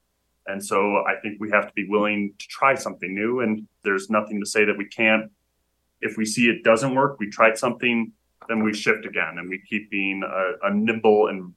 And 0.46 0.64
so 0.64 0.98
I 0.98 1.16
think 1.20 1.40
we 1.40 1.50
have 1.50 1.66
to 1.66 1.72
be 1.74 1.88
willing 1.88 2.32
to 2.38 2.46
try 2.46 2.76
something 2.76 3.12
new. 3.12 3.40
And 3.40 3.66
there's 3.82 4.08
nothing 4.08 4.38
to 4.38 4.46
say 4.46 4.64
that 4.64 4.78
we 4.78 4.86
can't. 4.86 5.32
If 6.00 6.16
we 6.16 6.26
see 6.26 6.46
it 6.46 6.62
doesn't 6.62 6.94
work, 6.94 7.18
we 7.18 7.28
tried 7.28 7.58
something, 7.58 8.12
then 8.48 8.62
we 8.62 8.72
shift 8.72 9.04
again 9.04 9.38
and 9.38 9.48
we 9.48 9.60
keep 9.68 9.90
being 9.90 10.22
a, 10.22 10.68
a 10.68 10.72
nimble 10.72 11.26
and 11.26 11.54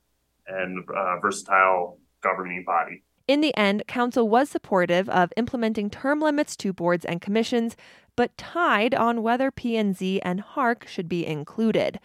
and 0.47 0.83
uh, 0.89 1.19
versatile 1.19 1.99
governing 2.21 2.63
body. 2.63 3.03
In 3.27 3.41
the 3.41 3.55
end, 3.57 3.83
Council 3.87 4.29
was 4.29 4.49
supportive 4.49 5.09
of 5.09 5.33
implementing 5.35 5.89
term 5.89 6.21
limits 6.21 6.55
to 6.57 6.71
boards 6.71 7.03
and 7.03 7.19
commissions, 7.19 7.75
but 8.15 8.37
tied 8.37 8.95
on 8.95 9.21
whether 9.21 9.51
P&Z 9.51 10.21
and 10.21 10.39
HARC 10.39 10.87
should 10.87 11.09
be 11.09 11.25
included. 11.25 11.99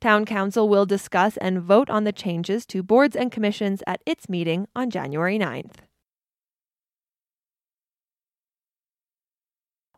Town 0.00 0.24
Council 0.24 0.68
will 0.68 0.84
discuss 0.84 1.36
and 1.36 1.62
vote 1.62 1.88
on 1.88 2.04
the 2.04 2.12
changes 2.12 2.66
to 2.66 2.82
boards 2.82 3.14
and 3.14 3.30
commissions 3.30 3.82
at 3.86 4.02
its 4.04 4.28
meeting 4.28 4.66
on 4.74 4.90
January 4.90 5.38
9th. 5.38 5.76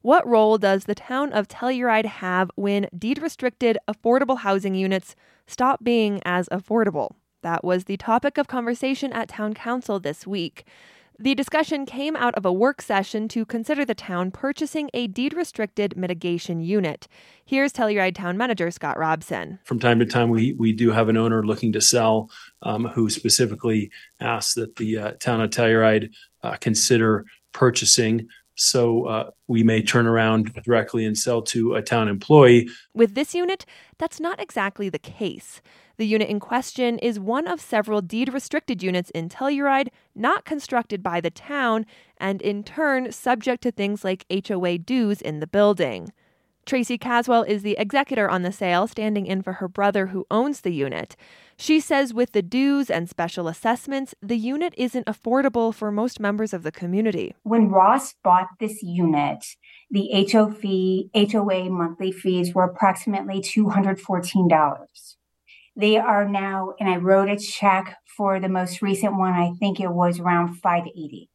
What 0.02 0.25
role 0.25 0.58
does 0.58 0.85
the 0.85 0.94
town 0.94 1.32
of 1.32 1.49
Telluride 1.49 2.04
have 2.04 2.52
when 2.54 2.87
deed 2.96 3.20
restricted 3.20 3.76
affordable 3.88 4.38
housing 4.38 4.76
units 4.76 5.16
stop 5.49 5.82
being 5.82 6.20
as 6.25 6.49
affordable? 6.50 7.16
That 7.43 7.64
was 7.64 7.85
the 7.85 7.97
topic 7.97 8.38
of 8.38 8.49
conversation 8.49 9.12
at 9.12 9.28
Town 9.28 9.55
Council 9.55 10.00
this 10.00 10.26
week. 10.26 10.66
The 11.19 11.35
discussion 11.35 11.87
came 11.87 12.14
out 12.14 12.35
of 12.35 12.45
a 12.45 12.52
work 12.52 12.83
session 12.83 13.26
to 13.28 13.47
consider 13.47 13.87
the 13.87 13.95
town 13.95 14.31
purchasing 14.31 14.90
a 14.93 15.07
deed 15.07 15.33
restricted 15.33 15.97
mitigation 15.97 16.61
unit. 16.61 17.09
Here's 17.43 17.73
Telluride 17.73 18.14
Town 18.14 18.37
Manager 18.37 18.71
Scott 18.71 18.99
Robson. 18.99 19.59
From 19.64 19.78
time 19.78 19.99
to 20.00 20.05
time, 20.05 20.28
we 20.28 20.52
we 20.52 20.73
do 20.73 20.90
have 20.90 21.09
an 21.09 21.16
owner 21.16 21.43
looking 21.43 21.73
to 21.73 21.81
sell 21.81 22.31
um, 22.62 22.85
who 22.88 23.09
specifically 23.09 23.90
asks 24.21 24.55
that 24.55 24.76
the 24.76 24.99
uh, 24.99 25.12
town 25.12 25.40
of 25.40 25.49
Telluride 25.49 26.11
uh, 26.43 26.57
consider 26.57 27.25
purchasing. 27.52 28.28
So 28.56 29.04
uh, 29.04 29.30
we 29.46 29.62
may 29.62 29.82
turn 29.82 30.06
around 30.06 30.54
directly 30.64 31.04
and 31.04 31.16
sell 31.16 31.42
to 31.42 31.75
a 31.75 31.82
town 31.82 32.08
employee. 32.08 32.68
With 32.94 33.14
this 33.14 33.34
unit, 33.34 33.66
that's 33.98 34.18
not 34.18 34.40
exactly 34.40 34.88
the 34.88 34.98
case. 34.98 35.60
The 35.98 36.06
unit 36.06 36.28
in 36.28 36.40
question 36.40 36.98
is 36.98 37.20
one 37.20 37.46
of 37.46 37.60
several 37.60 38.02
deed 38.02 38.32
restricted 38.32 38.82
units 38.82 39.10
in 39.10 39.28
Telluride 39.28 39.88
not 40.14 40.44
constructed 40.44 41.02
by 41.02 41.20
the 41.20 41.30
town 41.30 41.86
and 42.18 42.42
in 42.42 42.64
turn 42.64 43.12
subject 43.12 43.62
to 43.62 43.70
things 43.70 44.04
like 44.04 44.26
HOA 44.30 44.78
dues 44.78 45.22
in 45.22 45.40
the 45.40 45.46
building. 45.46 46.12
Tracy 46.66 46.99
Caswell 46.99 47.44
is 47.44 47.62
the 47.62 47.76
executor 47.78 48.28
on 48.28 48.42
the 48.42 48.50
sale, 48.50 48.88
standing 48.88 49.25
in 49.25 49.40
for 49.40 49.54
her 49.54 49.68
brother 49.68 50.08
who 50.08 50.26
owns 50.32 50.62
the 50.62 50.73
unit. 50.73 51.14
She 51.56 51.78
says 51.78 52.12
with 52.12 52.32
the 52.32 52.42
dues 52.42 52.90
and 52.90 53.08
special 53.08 53.46
assessments, 53.46 54.16
the 54.20 54.37
unit 54.37 54.75
isn't 54.76 55.06
affordable 55.06 55.73
for 55.73 55.92
most 55.92 56.18
members 56.18 56.52
of 56.52 56.64
the 56.64 56.73
community. 56.73 57.37
When 57.44 57.68
Ross 57.68 58.14
bought 58.25 58.49
this 58.58 58.82
unit, 58.82 59.46
the 59.92 60.28
HO 60.32 60.50
fee, 60.50 61.08
HOA 61.14 61.70
monthly 61.70 62.11
fees 62.11 62.52
were 62.52 62.64
approximately 62.64 63.40
$214. 63.40 64.87
They 65.76 65.99
are 65.99 66.28
now, 66.28 66.73
and 66.80 66.88
I 66.88 66.96
wrote 66.96 67.28
a 67.28 67.37
check 67.37 67.96
for 68.16 68.40
the 68.40 68.49
most 68.49 68.82
recent 68.82 69.16
one. 69.16 69.35
I 69.35 69.52
think 69.61 69.78
it 69.78 69.92
was 69.92 70.18
around 70.18 70.56
580. 70.56 71.30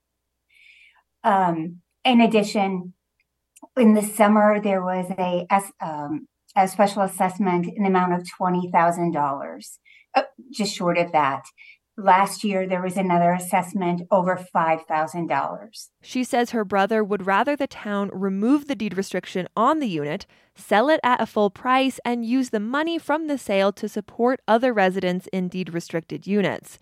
Um, 1.24 1.78
in 2.04 2.20
addition, 2.20 2.94
in 3.78 3.94
the 3.94 4.02
summer, 4.02 4.60
there 4.62 4.84
was 4.84 5.12
a, 5.18 5.48
um, 5.80 6.28
a 6.56 6.68
special 6.68 7.02
assessment 7.04 7.68
in 7.68 7.84
the 7.84 7.90
amount 7.90 8.14
of 8.14 8.28
$20,000, 8.40 9.78
uh, 10.16 10.22
just 10.52 10.76
short 10.76 10.98
of 10.98 11.12
that. 11.12 11.44
Last 11.98 12.44
year, 12.44 12.68
there 12.68 12.82
was 12.82 12.98
another 12.98 13.32
assessment 13.32 14.04
over 14.10 14.44
$5,000. 14.56 15.90
She 16.02 16.24
says 16.24 16.52
her 16.52 16.66
brother 16.66 17.04
would 17.04 17.28
rather 17.28 17.56
the 17.56 17.68
town 17.68 18.10
remove 18.14 18.68
the 18.68 18.76
deed 18.76 18.98
restriction 18.98 19.48
on 19.56 19.80
the 19.80 19.90
unit, 19.90 20.26
sell 20.56 20.90
it 20.90 21.00
at 21.04 21.22
a 21.22 21.26
full 21.26 21.50
price, 21.50 22.00
and 22.04 22.26
use 22.26 22.50
the 22.50 22.60
money 22.60 22.98
from 22.98 23.28
the 23.28 23.38
sale 23.38 23.72
to 23.74 23.90
support 23.90 24.42
other 24.48 24.74
residents 24.74 25.28
in 25.34 25.48
deed 25.48 25.74
restricted 25.74 26.26
units. 26.26 26.80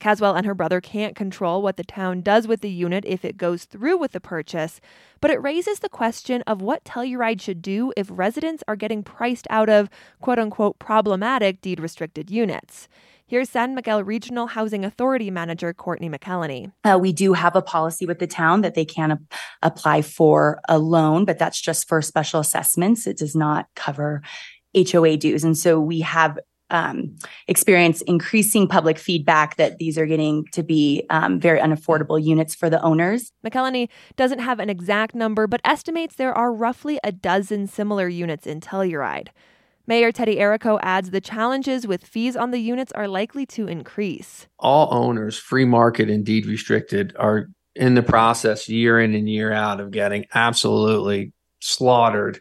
Caswell 0.00 0.34
and 0.34 0.46
her 0.46 0.54
brother 0.54 0.80
can't 0.80 1.14
control 1.14 1.62
what 1.62 1.76
the 1.76 1.84
town 1.84 2.22
does 2.22 2.48
with 2.48 2.62
the 2.62 2.70
unit 2.70 3.04
if 3.06 3.24
it 3.24 3.36
goes 3.36 3.64
through 3.64 3.98
with 3.98 4.12
the 4.12 4.20
purchase, 4.20 4.80
but 5.20 5.30
it 5.30 5.42
raises 5.42 5.80
the 5.80 5.88
question 5.88 6.42
of 6.46 6.62
what 6.62 6.84
Telluride 6.84 7.40
should 7.40 7.60
do 7.60 7.92
if 7.96 8.08
residents 8.10 8.64
are 8.66 8.76
getting 8.76 9.02
priced 9.02 9.46
out 9.50 9.68
of 9.68 9.90
quote 10.20 10.38
unquote 10.38 10.78
problematic 10.78 11.60
deed 11.60 11.78
restricted 11.78 12.30
units. 12.30 12.88
Here's 13.26 13.50
San 13.50 13.76
Miguel 13.76 14.02
Regional 14.02 14.48
Housing 14.48 14.84
Authority 14.84 15.30
Manager 15.30 15.72
Courtney 15.72 16.10
McElhenney. 16.10 16.72
Uh, 16.82 16.98
we 17.00 17.12
do 17.12 17.32
have 17.34 17.54
a 17.54 17.62
policy 17.62 18.04
with 18.04 18.18
the 18.18 18.26
town 18.26 18.62
that 18.62 18.74
they 18.74 18.84
can 18.84 19.12
ap- 19.12 19.34
apply 19.62 20.02
for 20.02 20.60
a 20.68 20.80
loan, 20.80 21.24
but 21.24 21.38
that's 21.38 21.60
just 21.60 21.86
for 21.86 22.02
special 22.02 22.40
assessments. 22.40 23.06
It 23.06 23.18
does 23.18 23.36
not 23.36 23.66
cover 23.76 24.22
HOA 24.74 25.16
dues. 25.16 25.44
And 25.44 25.56
so 25.56 25.78
we 25.78 26.00
have 26.00 26.38
um, 26.70 27.16
experienced 27.48 28.02
increasing 28.06 28.66
public 28.66 28.98
feedback 28.98 29.56
that 29.56 29.78
these 29.78 29.98
are 29.98 30.06
getting 30.06 30.44
to 30.52 30.62
be 30.62 31.04
um, 31.10 31.40
very 31.40 31.60
unaffordable 31.60 32.22
units 32.22 32.54
for 32.54 32.70
the 32.70 32.80
owners. 32.82 33.32
McElhenney 33.44 33.88
doesn't 34.16 34.40
have 34.40 34.58
an 34.58 34.70
exact 34.70 35.14
number, 35.14 35.46
but 35.46 35.60
estimates 35.64 36.16
there 36.16 36.34
are 36.34 36.52
roughly 36.52 36.98
a 37.04 37.12
dozen 37.12 37.66
similar 37.66 38.08
units 38.08 38.46
in 38.46 38.60
Telluride. 38.60 39.28
Mayor 39.86 40.12
Teddy 40.12 40.36
Errico 40.36 40.78
adds 40.82 41.10
the 41.10 41.20
challenges 41.20 41.86
with 41.86 42.04
fees 42.04 42.36
on 42.36 42.52
the 42.52 42.60
units 42.60 42.92
are 42.92 43.08
likely 43.08 43.44
to 43.46 43.66
increase. 43.66 44.46
All 44.58 44.88
owners, 44.94 45.36
free 45.36 45.64
market 45.64 46.08
and 46.08 46.24
deed 46.24 46.46
restricted, 46.46 47.14
are 47.18 47.48
in 47.74 47.94
the 47.94 48.02
process 48.02 48.68
year 48.68 49.00
in 49.00 49.14
and 49.14 49.28
year 49.28 49.52
out 49.52 49.80
of 49.80 49.90
getting 49.90 50.26
absolutely 50.34 51.32
slaughtered 51.60 52.40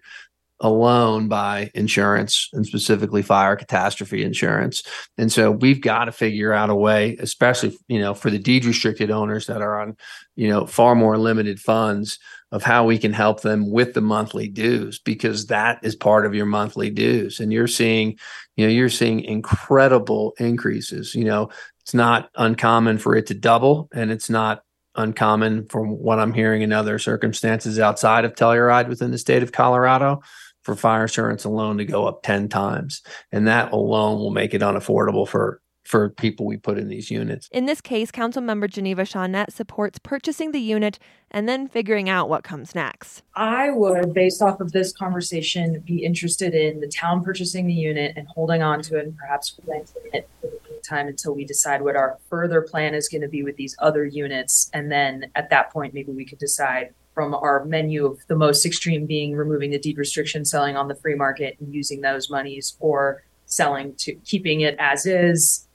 alone 0.61 1.27
by 1.27 1.71
insurance 1.73 2.49
and 2.53 2.65
specifically 2.65 3.21
fire 3.21 3.55
catastrophe 3.55 4.23
insurance. 4.23 4.83
And 5.17 5.31
so 5.31 5.51
we've 5.51 5.81
got 5.81 6.05
to 6.05 6.11
figure 6.11 6.53
out 6.53 6.69
a 6.69 6.75
way, 6.75 7.15
especially, 7.19 7.77
you 7.87 7.99
know, 7.99 8.13
for 8.13 8.29
the 8.29 8.39
deed 8.39 8.65
restricted 8.65 9.11
owners 9.11 9.47
that 9.47 9.61
are 9.61 9.79
on, 9.79 9.95
you 10.35 10.49
know, 10.49 10.65
far 10.65 10.95
more 10.95 11.17
limited 11.17 11.59
funds 11.59 12.19
of 12.51 12.63
how 12.63 12.83
we 12.83 12.97
can 12.97 13.13
help 13.13 13.41
them 13.41 13.69
with 13.69 13.93
the 13.93 14.01
monthly 14.01 14.47
dues 14.47 14.99
because 14.99 15.45
that 15.47 15.79
is 15.83 15.95
part 15.95 16.25
of 16.25 16.33
your 16.33 16.47
monthly 16.47 16.89
dues. 16.89 17.39
And 17.39 17.53
you're 17.53 17.67
seeing 17.67 18.17
you 18.55 18.65
know 18.65 18.71
you're 18.71 18.89
seeing 18.89 19.21
incredible 19.21 20.33
increases. 20.39 21.15
You 21.15 21.25
know 21.25 21.49
it's 21.89 21.93
not 21.95 22.29
uncommon 22.35 22.99
for 22.99 23.15
it 23.15 23.25
to 23.25 23.33
double 23.33 23.89
and 23.93 24.11
it's 24.11 24.29
not 24.29 24.63
uncommon 24.95 25.65
from 25.69 25.89
what 25.89 26.19
i'm 26.19 26.33
hearing 26.33 26.61
in 26.61 26.73
other 26.73 26.99
circumstances 26.99 27.79
outside 27.79 28.25
of 28.25 28.35
telluride 28.35 28.87
within 28.87 29.11
the 29.11 29.17
state 29.17 29.41
of 29.41 29.51
colorado 29.51 30.21
for 30.69 30.75
fire 30.75 31.01
insurance 31.01 31.45
alone 31.45 31.79
to 31.79 31.85
go 31.85 32.05
up 32.05 32.21
10 32.21 32.47
times 32.47 33.01
and 33.31 33.47
that 33.47 33.71
alone 33.71 34.19
will 34.19 34.29
make 34.29 34.53
it 34.53 34.61
unaffordable 34.61 35.27
for 35.27 35.61
for 35.83 36.09
people 36.09 36.45
we 36.45 36.55
put 36.55 36.77
in 36.77 36.87
these 36.87 37.09
units. 37.09 37.49
In 37.51 37.65
this 37.65 37.81
case, 37.81 38.11
Council 38.11 38.43
Member 38.43 38.67
Geneva 38.67 39.01
Shaunette 39.01 39.51
supports 39.51 39.97
purchasing 39.97 40.51
the 40.51 40.59
unit 40.59 40.99
and 41.31 41.49
then 41.49 41.67
figuring 41.67 42.07
out 42.07 42.29
what 42.29 42.43
comes 42.43 42.75
next. 42.75 43.23
I 43.33 43.71
would, 43.71 44.13
based 44.13 44.43
off 44.43 44.59
of 44.59 44.71
this 44.71 44.93
conversation, 44.93 45.81
be 45.87 46.03
interested 46.05 46.53
in 46.53 46.79
the 46.79 46.87
town 46.87 47.23
purchasing 47.23 47.65
the 47.65 47.73
unit 47.73 48.13
and 48.15 48.27
holding 48.27 48.61
on 48.61 48.83
to 48.83 48.99
it 48.99 49.05
and 49.05 49.17
perhaps 49.17 49.59
renting 49.65 50.03
it 50.13 50.29
for 50.39 50.47
the 50.47 50.59
meantime 50.69 51.07
until 51.07 51.33
we 51.33 51.43
decide 51.43 51.81
what 51.81 51.95
our 51.95 52.19
further 52.29 52.61
plan 52.61 52.93
is 52.93 53.09
going 53.09 53.21
to 53.21 53.27
be 53.27 53.41
with 53.41 53.55
these 53.55 53.75
other 53.79 54.05
units. 54.05 54.69
And 54.73 54.91
then 54.91 55.31
at 55.33 55.49
that 55.49 55.71
point, 55.71 55.95
maybe 55.95 56.11
we 56.11 56.25
could 56.25 56.39
decide 56.39 56.93
from 57.19 57.35
our 57.35 57.65
menu 57.65 58.05
of 58.05 58.17
the 58.27 58.35
most 58.35 58.65
extreme 58.65 59.05
being 59.05 59.35
removing 59.35 59.71
the 59.71 59.77
deed 59.77 59.97
restriction, 59.97 60.45
selling 60.45 60.77
on 60.77 60.87
the 60.87 60.95
free 60.95 61.15
market 61.15 61.57
and 61.59 61.75
using 61.75 61.99
those 61.99 62.29
monies 62.29 62.77
or 62.79 63.21
selling 63.45 63.93
to 63.95 64.15
keeping 64.23 64.61
it 64.61 64.73
as 64.79 65.05
is 65.05 65.67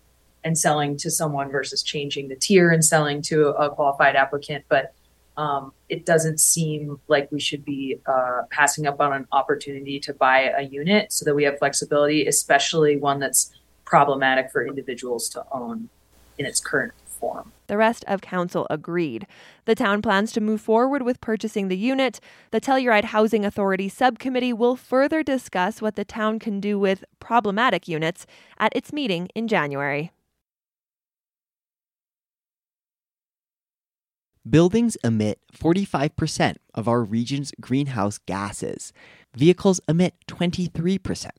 and 0.43 0.57
selling 0.57 0.97
to 0.97 1.11
someone 1.11 1.51
versus 1.51 1.83
changing 1.83 2.29
the 2.29 2.35
tier 2.35 2.71
and 2.71 2.83
selling 2.83 3.21
to 3.21 3.49
a 3.49 3.69
qualified 3.69 4.17
applicant. 4.17 4.65
But 4.71 4.95
um, 5.37 5.75
it 5.91 6.07
doesn't 6.07 6.41
seem 6.41 6.99
like 7.09 7.31
we 7.31 7.41
should 7.41 7.63
be 7.63 7.99
uh, 8.07 8.45
passing 8.51 8.87
up 8.87 8.99
on 8.99 9.13
an 9.13 9.27
opportunity 9.31 10.01
to 10.01 10.15
buy 10.15 10.51
a 10.57 10.63
unit 10.63 11.13
so 11.13 11.27
that 11.27 11.35
we 11.35 11.45
have 11.45 11.59
flexibility, 11.59 12.27
especially 12.27 12.97
one 12.97 13.21
that's 13.21 13.53
problematic 13.85 14.51
for 14.51 14.67
individuals 14.67 15.29
to 15.29 15.45
own 15.53 15.91
in 16.39 16.47
its 16.47 16.59
current 16.59 16.95
form. 17.15 17.53
The 17.67 17.77
rest 17.77 18.05
of 18.07 18.21
council 18.21 18.67
agreed. 18.69 19.27
The 19.65 19.75
town 19.75 20.03
plans 20.03 20.33
to 20.33 20.41
move 20.41 20.61
forward 20.61 21.03
with 21.03 21.21
purchasing 21.21 21.69
the 21.69 21.77
unit. 21.77 22.21
The 22.51 22.61
Telluride 22.61 23.05
Housing 23.05 23.45
Authority 23.45 23.89
subcommittee 23.89 24.53
will 24.53 24.77
further 24.77 25.23
discuss 25.23 25.81
what 25.81 25.97
the 25.97 26.05
town 26.05 26.39
can 26.39 26.61
do 26.61 26.79
with 26.79 27.05
problematic 27.21 27.89
units 27.89 28.27
at 28.59 28.75
its 28.77 28.93
meeting 28.93 29.29
in 29.35 29.49
January. 29.49 30.13
Buildings 34.49 34.97
emit 35.03 35.41
45% 35.57 36.57
of 36.75 36.87
our 36.87 37.03
region's 37.03 37.51
greenhouse 37.63 38.19
gases. 38.19 38.93
Vehicles 39.35 39.81
emit 39.89 40.15
23%. 40.29 41.31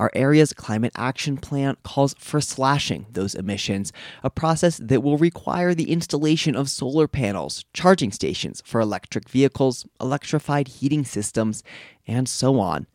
Our 0.00 0.10
area's 0.14 0.54
climate 0.54 0.94
action 0.96 1.36
plan 1.36 1.76
calls 1.84 2.14
for 2.18 2.40
slashing 2.40 3.04
those 3.12 3.34
emissions, 3.34 3.92
a 4.24 4.30
process 4.30 4.78
that 4.78 5.02
will 5.02 5.18
require 5.18 5.74
the 5.74 5.92
installation 5.92 6.56
of 6.56 6.70
solar 6.70 7.06
panels, 7.06 7.66
charging 7.74 8.10
stations 8.10 8.62
for 8.64 8.80
electric 8.80 9.28
vehicles, 9.28 9.86
electrified 10.00 10.68
heating 10.68 11.04
systems, 11.04 11.62
and 12.06 12.30
so 12.30 12.58
on. 12.58 12.86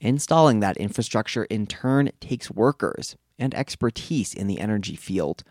Installing 0.00 0.60
that 0.60 0.76
infrastructure 0.76 1.46
in 1.46 1.66
turn 1.66 2.12
takes 2.20 2.48
workers 2.48 3.16
and 3.40 3.52
expertise 3.56 4.32
in 4.32 4.46
the 4.46 4.60
energy 4.60 4.94
field. 4.94 5.42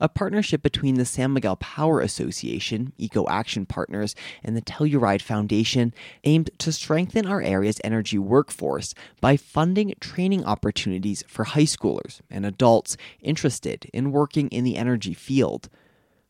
A 0.00 0.08
partnership 0.08 0.62
between 0.62 0.96
the 0.96 1.04
San 1.04 1.32
Miguel 1.32 1.56
Power 1.56 2.00
Association, 2.00 2.92
Eco 2.98 3.26
Action 3.28 3.66
Partners, 3.66 4.14
and 4.42 4.56
the 4.56 4.62
Telluride 4.62 5.22
Foundation 5.22 5.92
aimed 6.24 6.50
to 6.58 6.72
strengthen 6.72 7.26
our 7.26 7.40
area's 7.40 7.80
energy 7.84 8.18
workforce 8.18 8.94
by 9.20 9.36
funding 9.36 9.94
training 10.00 10.44
opportunities 10.44 11.24
for 11.26 11.44
high 11.44 11.62
schoolers 11.62 12.20
and 12.30 12.44
adults 12.44 12.96
interested 13.20 13.88
in 13.92 14.12
working 14.12 14.48
in 14.48 14.64
the 14.64 14.76
energy 14.76 15.14
field. 15.14 15.68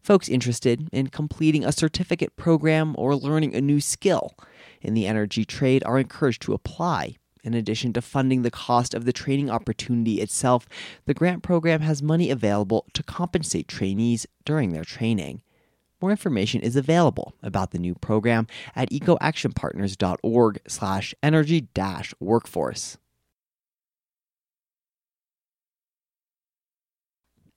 Folks 0.00 0.28
interested 0.28 0.88
in 0.92 1.08
completing 1.08 1.64
a 1.64 1.72
certificate 1.72 2.36
program 2.36 2.94
or 2.96 3.16
learning 3.16 3.54
a 3.54 3.60
new 3.60 3.80
skill 3.80 4.34
in 4.80 4.94
the 4.94 5.06
energy 5.06 5.44
trade 5.44 5.82
are 5.84 5.98
encouraged 5.98 6.42
to 6.42 6.52
apply. 6.52 7.16
In 7.46 7.54
addition 7.54 7.92
to 7.92 8.02
funding 8.02 8.42
the 8.42 8.50
cost 8.50 8.92
of 8.92 9.04
the 9.04 9.12
training 9.12 9.48
opportunity 9.50 10.20
itself, 10.20 10.68
the 11.04 11.14
grant 11.14 11.44
program 11.44 11.80
has 11.80 12.02
money 12.02 12.28
available 12.28 12.86
to 12.92 13.04
compensate 13.04 13.68
trainees 13.68 14.26
during 14.44 14.72
their 14.72 14.82
training. 14.84 15.42
More 16.02 16.10
information 16.10 16.60
is 16.60 16.74
available 16.74 17.34
about 17.44 17.70
the 17.70 17.78
new 17.78 17.94
program 17.94 18.48
at 18.74 18.90
ecoactionpartners.org 18.90 20.60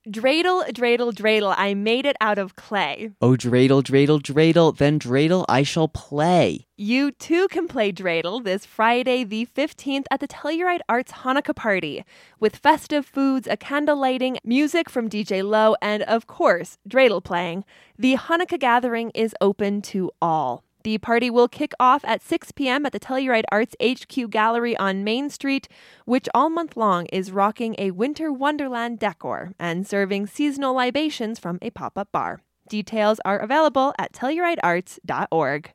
Dreidel, 0.10 0.68
dreidel, 0.72 1.14
dreidel, 1.14 1.54
I 1.56 1.76
made 1.76 2.08
it 2.08 2.16
out 2.20 2.40
of 2.40 2.56
clay. 2.56 3.12
Oh, 3.22 3.34
dreidel, 3.34 3.84
dreidel, 3.84 4.20
dreidel, 4.20 4.76
then 4.76 4.98
dreidel 4.98 5.46
I 5.48 5.62
shall 5.62 5.88
play. 5.88 6.66
You 6.76 7.12
too 7.12 7.48
can 7.50 7.68
play 7.68 7.92
dreidel 7.92 8.44
this 8.44 8.66
Friday, 8.66 9.24
the 9.24 9.48
15th, 9.56 10.06
at 10.10 10.20
the 10.20 10.28
Telluride 10.28 10.80
Arts 10.90 11.12
Hanukkah 11.12 11.56
Party, 11.56 12.04
with 12.40 12.56
festive 12.56 13.06
foods, 13.06 13.48
a 13.48 13.56
candle 13.56 13.98
lighting, 13.98 14.40
music 14.44 14.90
from 14.90 15.12
DJ 15.12 15.48
Low, 15.48 15.76
and 15.80 16.02
of 16.04 16.26
course, 16.26 16.80
dreidel 16.90 17.24
playing. 17.24 17.64
The 17.96 18.16
Hanukkah 18.16 18.60
gathering 18.60 19.12
is 19.12 19.36
open 19.40 19.84
to 19.94 20.10
all. 20.20 20.64
The 20.84 20.98
party 20.98 21.30
will 21.30 21.50
kick 21.50 21.74
off 21.80 22.06
at 22.06 22.22
6 22.22 22.54
p.m. 22.54 22.86
at 22.86 22.94
the 22.94 23.00
Telluride 23.00 23.44
Arts 23.52 23.76
HQ 23.84 24.30
Gallery 24.30 24.78
on 24.78 25.04
Main 25.04 25.30
Street, 25.30 25.68
which 26.06 26.30
all 26.34 26.50
month 26.50 26.78
long 26.78 27.06
is 27.08 27.32
rocking 27.32 27.76
a 27.78 27.92
winter 27.92 28.32
wonderland 28.32 28.98
decor 28.98 29.52
and 29.60 29.86
serving 29.86 30.28
seasonal 30.28 30.74
libations 30.74 31.38
from 31.38 31.60
a 31.62 31.70
pop 31.70 31.98
up 31.98 32.12
bar. 32.14 32.42
Details 32.70 33.20
are 33.26 33.40
available 33.40 33.94
at 34.00 34.14
telluridearts.org. 34.14 35.74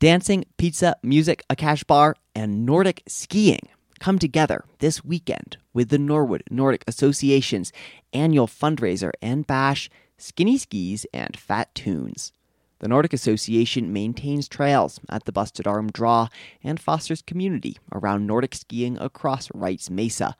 Dancing, 0.00 0.44
pizza, 0.56 0.96
music, 1.02 1.44
a 1.50 1.54
cash 1.54 1.84
bar, 1.84 2.16
and 2.34 2.64
Nordic 2.64 3.02
skiing 3.06 3.68
come 4.00 4.18
together 4.18 4.64
this 4.78 5.04
weekend 5.04 5.58
with 5.74 5.90
the 5.90 5.98
Norwood 5.98 6.42
Nordic 6.50 6.82
Association's 6.88 7.70
annual 8.14 8.48
fundraiser 8.48 9.10
and 9.20 9.46
bash 9.46 9.90
Skinny 10.20 10.58
Skis, 10.58 11.06
and 11.12 11.36
Fat 11.36 11.74
Tunes. 11.74 12.32
The 12.80 12.88
Nordic 12.88 13.12
Association 13.12 13.92
maintains 13.92 14.48
trails 14.48 15.00
at 15.08 15.24
the 15.24 15.32
Busted 15.32 15.66
Arm 15.66 15.90
Draw 15.90 16.28
and 16.62 16.78
fosters 16.78 17.22
community 17.22 17.76
around 17.92 18.26
Nordic 18.26 18.54
skiing 18.54 18.98
across 18.98 19.50
Wrights 19.54 19.90
Mesa. 19.90 20.36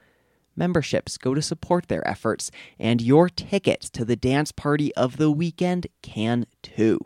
Memberships 0.56 1.16
go 1.16 1.34
to 1.34 1.42
support 1.42 1.88
their 1.88 2.06
efforts, 2.06 2.50
and 2.78 3.00
your 3.00 3.28
tickets 3.28 3.88
to 3.90 4.04
the 4.04 4.16
dance 4.16 4.52
party 4.52 4.94
of 4.96 5.16
the 5.16 5.30
weekend 5.30 5.86
can 6.02 6.46
too. 6.62 6.98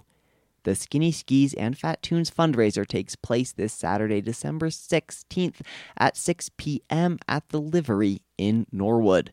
The 0.65 0.75
Skinny 0.75 1.13
Skis 1.13 1.53
and 1.55 1.77
Fat 1.77 2.03
Tunes 2.03 2.31
fundraiser 2.31 2.87
takes 2.87 3.17
place 3.17 3.53
this 3.53 3.73
Saturday, 3.73 4.21
December 4.21 4.71
16th 4.71 5.61
at 5.99 6.17
6 6.17 6.51
p.m. 6.57 7.19
at 7.29 7.49
the 7.51 7.61
Livery 7.61 8.23
in 8.39 8.67
Norwood. 8.73 9.33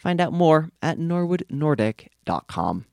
Find 0.00 0.18
out 0.18 0.32
more 0.32 0.70
at 0.80 0.98
norwoodnordic.com. 0.98 2.86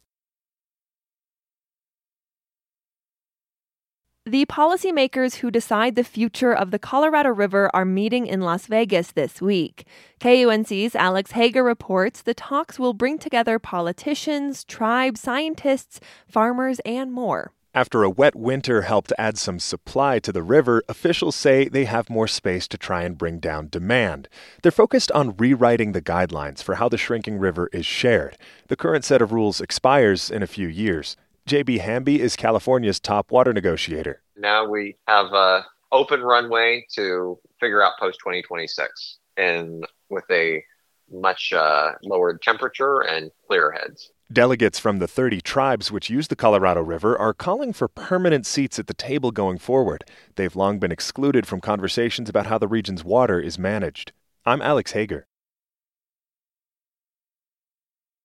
The 4.25 4.45
policymakers 4.47 5.35
who 5.35 5.49
decide 5.49 5.95
the 5.95 6.03
future 6.03 6.53
of 6.53 6.71
the 6.71 6.79
Colorado 6.79 7.29
River 7.29 7.71
are 7.73 7.85
meeting 7.85 8.27
in 8.27 8.41
Las 8.41 8.65
Vegas 8.65 9.11
this 9.11 9.41
week. 9.41 9.87
KUNC's 10.19 10.95
Alex 10.95 11.31
Hager 11.31 11.63
reports 11.63 12.21
the 12.21 12.33
talks 12.33 12.77
will 12.77 12.93
bring 12.93 13.19
together 13.19 13.57
politicians, 13.57 14.65
tribes, 14.65 15.21
scientists, 15.21 16.01
farmers, 16.27 16.81
and 16.81 17.13
more. 17.13 17.53
After 17.77 18.01
a 18.01 18.09
wet 18.09 18.35
winter 18.35 18.81
helped 18.81 19.13
add 19.19 19.37
some 19.37 19.59
supply 19.59 20.17
to 20.21 20.31
the 20.31 20.41
river, 20.41 20.81
officials 20.89 21.35
say 21.35 21.67
they 21.67 21.85
have 21.85 22.09
more 22.09 22.27
space 22.27 22.67
to 22.69 22.75
try 22.75 23.03
and 23.03 23.15
bring 23.15 23.37
down 23.37 23.67
demand. 23.69 24.27
They're 24.63 24.71
focused 24.71 25.11
on 25.11 25.37
rewriting 25.37 25.91
the 25.91 26.01
guidelines 26.01 26.63
for 26.63 26.73
how 26.73 26.89
the 26.89 26.97
shrinking 26.97 27.37
river 27.37 27.69
is 27.71 27.85
shared. 27.85 28.35
The 28.67 28.75
current 28.75 29.05
set 29.05 29.21
of 29.21 29.31
rules 29.31 29.61
expires 29.61 30.31
in 30.31 30.41
a 30.41 30.47
few 30.47 30.67
years. 30.67 31.17
JB 31.47 31.81
Hamby 31.81 32.19
is 32.19 32.35
California's 32.35 32.99
top 32.99 33.31
water 33.31 33.53
negotiator. 33.53 34.23
Now 34.35 34.67
we 34.67 34.95
have 35.07 35.31
a 35.33 35.63
open 35.91 36.21
runway 36.21 36.83
to 36.95 37.37
figure 37.59 37.83
out 37.83 37.99
post 37.99 38.17
2026 38.23 39.19
and 39.37 39.85
with 40.09 40.25
a 40.31 40.63
much 41.11 41.53
uh, 41.53 41.91
lower 42.01 42.39
temperature 42.39 43.01
and 43.01 43.29
clearer 43.45 43.71
heads. 43.71 44.09
Delegates 44.31 44.77
from 44.77 44.99
the 44.99 45.07
30 45.07 45.39
tribes 45.39 45.89
which 45.89 46.09
use 46.09 46.27
the 46.27 46.35
Colorado 46.35 46.81
River 46.81 47.17
are 47.17 47.33
calling 47.33 47.71
for 47.71 47.87
permanent 47.87 48.45
seats 48.45 48.77
at 48.77 48.87
the 48.87 48.93
table 48.93 49.31
going 49.31 49.57
forward. 49.57 50.03
They've 50.35 50.53
long 50.53 50.79
been 50.79 50.91
excluded 50.91 51.47
from 51.47 51.61
conversations 51.61 52.27
about 52.27 52.45
how 52.47 52.57
the 52.57 52.67
region's 52.67 53.05
water 53.05 53.39
is 53.39 53.57
managed. 53.57 54.11
I'm 54.45 54.61
Alex 54.61 54.91
Hager. 54.91 55.27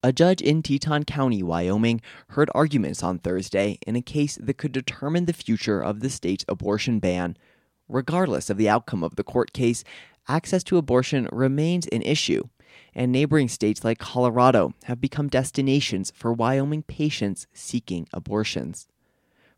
A 0.03 0.13
judge 0.13 0.43
in 0.43 0.61
Teton 0.61 1.05
County, 1.05 1.41
Wyoming, 1.41 2.01
heard 2.31 2.51
arguments 2.53 3.05
on 3.05 3.21
Thursday 3.21 3.79
in 3.87 3.95
a 3.95 4.03
case 4.03 4.37
that 4.43 4.59
could 4.59 4.73
determine 4.73 5.27
the 5.27 5.33
future 5.33 5.81
of 5.81 6.01
the 6.01 6.11
state's 6.11 6.45
abortion 6.49 6.99
ban. 6.99 7.37
Regardless 7.89 8.51
of 8.51 8.57
the 8.57 8.69
outcome 8.69 9.05
of 9.05 9.15
the 9.15 9.23
court 9.23 9.53
case, 9.53 9.85
access 10.27 10.65
to 10.65 10.79
abortion 10.79 11.29
remains 11.31 11.87
an 11.93 12.03
issue 12.03 12.49
and 12.95 13.13
neighboring 13.13 13.49
states 13.49 13.85
like 13.85 13.99
Colorado 13.99 14.75
have 14.85 15.01
become 15.01 15.29
destinations 15.29 16.13
for 16.15 16.33
Wyoming 16.33 16.83
patients 16.83 17.47
seeking 17.53 18.09
abortions. 18.13 18.89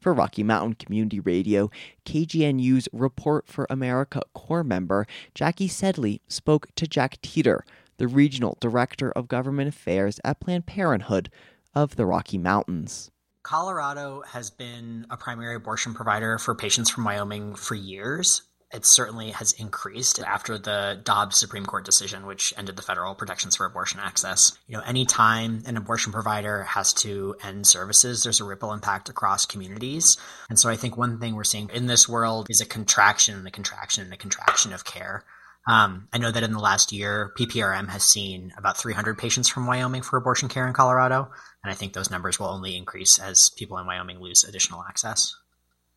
For 0.01 0.12
Rocky 0.12 0.42
Mountain 0.42 0.75
Community 0.75 1.18
Radio, 1.18 1.70
KGNU's 2.05 2.88
Report 2.92 3.47
for 3.49 3.66
America 3.70 4.20
Corps 4.35 4.62
member 4.62 5.07
Jackie 5.35 5.68
Sedley 5.68 6.20
spoke 6.29 6.68
to 6.77 6.87
Jack 6.87 7.20
Teeter, 7.23 7.64
the 7.97 8.07
Regional 8.07 8.59
Director 8.61 9.11
of 9.12 9.29
Government 9.29 9.68
Affairs 9.68 10.20
at 10.25 10.40
Planned 10.40 10.66
Parenthood 10.66 11.31
of 11.75 11.97
the 11.97 12.05
Rocky 12.05 12.37
Mountains. 12.37 13.11
Colorado 13.42 14.23
has 14.27 14.51
been 14.51 15.07
a 15.11 15.16
primary 15.16 15.55
abortion 15.55 15.94
provider 15.94 16.38
for 16.38 16.55
patients 16.55 16.90
from 16.90 17.05
Wyoming 17.05 17.55
for 17.55 17.75
years 17.75 18.42
it 18.74 18.84
certainly 18.84 19.30
has 19.30 19.52
increased 19.52 20.18
after 20.20 20.58
the 20.58 21.00
Dobbs 21.02 21.38
Supreme 21.38 21.64
Court 21.64 21.84
decision, 21.84 22.26
which 22.26 22.52
ended 22.56 22.76
the 22.76 22.82
federal 22.82 23.14
protections 23.14 23.56
for 23.56 23.66
abortion 23.66 24.00
access. 24.00 24.58
You 24.66 24.76
know, 24.76 24.82
anytime 24.84 25.62
an 25.66 25.76
abortion 25.76 26.12
provider 26.12 26.64
has 26.64 26.92
to 26.94 27.37
end 27.42 27.66
services, 27.66 28.22
there's 28.22 28.40
a 28.40 28.44
ripple 28.44 28.72
impact 28.72 29.08
across 29.08 29.46
communities. 29.46 30.16
And 30.48 30.58
so 30.58 30.68
I 30.68 30.76
think 30.76 30.96
one 30.96 31.20
thing 31.20 31.37
we're 31.37 31.44
seeing 31.44 31.70
in 31.72 31.87
this 31.87 32.08
world 32.08 32.48
is 32.50 32.60
a 32.60 32.66
contraction 32.66 33.37
and 33.37 33.46
a 33.46 33.52
contraction 33.52 34.04
and 34.04 34.12
a 34.12 34.16
contraction 34.16 34.72
of 34.72 34.84
care. 34.84 35.24
Um, 35.66 36.08
I 36.12 36.18
know 36.18 36.30
that 36.30 36.42
in 36.42 36.52
the 36.52 36.58
last 36.58 36.92
year, 36.92 37.32
PPRM 37.38 37.88
has 37.88 38.02
seen 38.04 38.52
about 38.58 38.76
300 38.76 39.16
patients 39.16 39.48
from 39.48 39.66
Wyoming 39.66 40.02
for 40.02 40.18
abortion 40.18 40.48
care 40.48 40.66
in 40.66 40.74
Colorado. 40.74 41.30
And 41.62 41.72
I 41.72 41.74
think 41.74 41.92
those 41.94 42.10
numbers 42.10 42.38
will 42.38 42.48
only 42.48 42.76
increase 42.76 43.18
as 43.18 43.50
people 43.56 43.78
in 43.78 43.87
Wyoming 43.87 44.20
lose 44.20 44.44
additional 44.44 44.84
access 44.87 45.34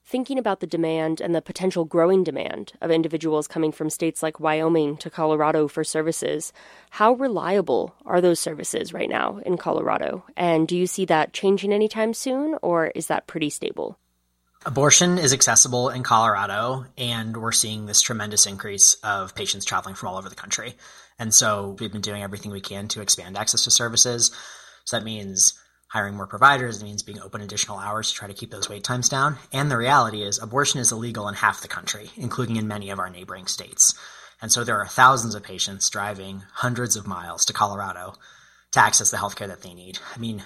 thinking 0.08 0.40
about 0.40 0.62
the 0.62 0.68
demand 0.68 1.20
and 1.20 1.36
the 1.36 1.42
potential 1.42 1.84
growing 1.84 2.24
demand 2.24 2.72
of 2.80 2.90
individuals 2.90 3.46
coming 3.46 3.74
from 3.74 3.90
states 3.90 4.24
like 4.24 4.40
Wyoming 4.40 4.96
to 4.98 5.10
Colorado 5.10 5.68
for 5.68 5.84
services, 5.84 6.54
how 6.92 7.14
reliable 7.14 7.94
are 8.06 8.22
those 8.22 8.40
services 8.40 8.94
right 8.94 9.10
now 9.10 9.42
in 9.46 9.58
Colorado? 9.58 10.24
And 10.38 10.66
do 10.66 10.78
you 10.78 10.88
see 10.88 11.04
that 11.06 11.34
changing 11.34 11.74
anytime 11.74 12.14
soon, 12.14 12.58
or 12.62 12.88
is 12.88 13.08
that 13.08 13.28
pretty 13.28 13.50
stable? 13.50 14.00
Abortion 14.66 15.18
is 15.18 15.34
accessible 15.34 15.90
in 15.90 16.04
Colorado, 16.04 16.86
and 16.98 17.36
we're 17.36 17.52
seeing 17.52 17.86
this 17.86 18.02
tremendous 18.02 18.46
increase 18.46 18.96
of 19.04 19.36
patients 19.36 19.66
traveling 19.66 19.96
from 19.96 20.10
all 20.10 20.18
over 20.18 20.30
the 20.30 20.36
country. 20.36 20.76
And 21.20 21.34
so 21.34 21.76
we've 21.80 21.92
been 21.92 22.02
doing 22.02 22.24
everything 22.24 22.52
we 22.52 22.62
can 22.62 22.88
to 22.90 23.02
expand 23.02 23.38
access 23.38 23.66
to 23.66 23.72
services. 23.72 24.32
So 24.86 24.98
that 24.98 25.06
means 25.06 25.60
hiring 25.98 26.16
more 26.16 26.28
providers. 26.28 26.80
It 26.80 26.86
means 26.86 27.02
being 27.02 27.20
open 27.20 27.42
additional 27.42 27.80
hours 27.80 28.10
to 28.10 28.14
try 28.14 28.28
to 28.28 28.34
keep 28.36 28.52
those 28.52 28.70
wait 28.70 28.84
times 28.84 29.10
down. 29.10 29.38
And 29.52 29.72
the 29.72 29.78
reality 29.78 30.22
is, 30.22 30.38
abortion 30.38 30.80
is 30.80 30.92
illegal 30.92 31.28
in 31.28 31.34
half 31.34 31.64
the 31.64 31.68
country, 31.68 32.12
including 32.16 32.58
in 32.58 32.68
many 32.68 32.92
of 32.92 33.00
our 33.00 33.10
neighboring 33.10 33.48
states. 33.48 33.96
And 34.40 34.52
so 34.52 34.64
there 34.64 34.80
are 34.80 34.86
thousands 34.86 35.34
of 35.34 35.42
patients 35.42 35.90
driving 35.90 36.44
hundreds 36.54 36.96
of 36.96 37.08
miles 37.08 37.46
to 37.46 37.54
Colorado 37.54 38.14
to 38.74 38.80
access 38.80 39.10
the 39.10 39.18
healthcare 39.18 39.48
that 39.48 39.64
they 39.64 39.74
need. 39.74 39.98
I 40.16 40.20
mean, 40.20 40.44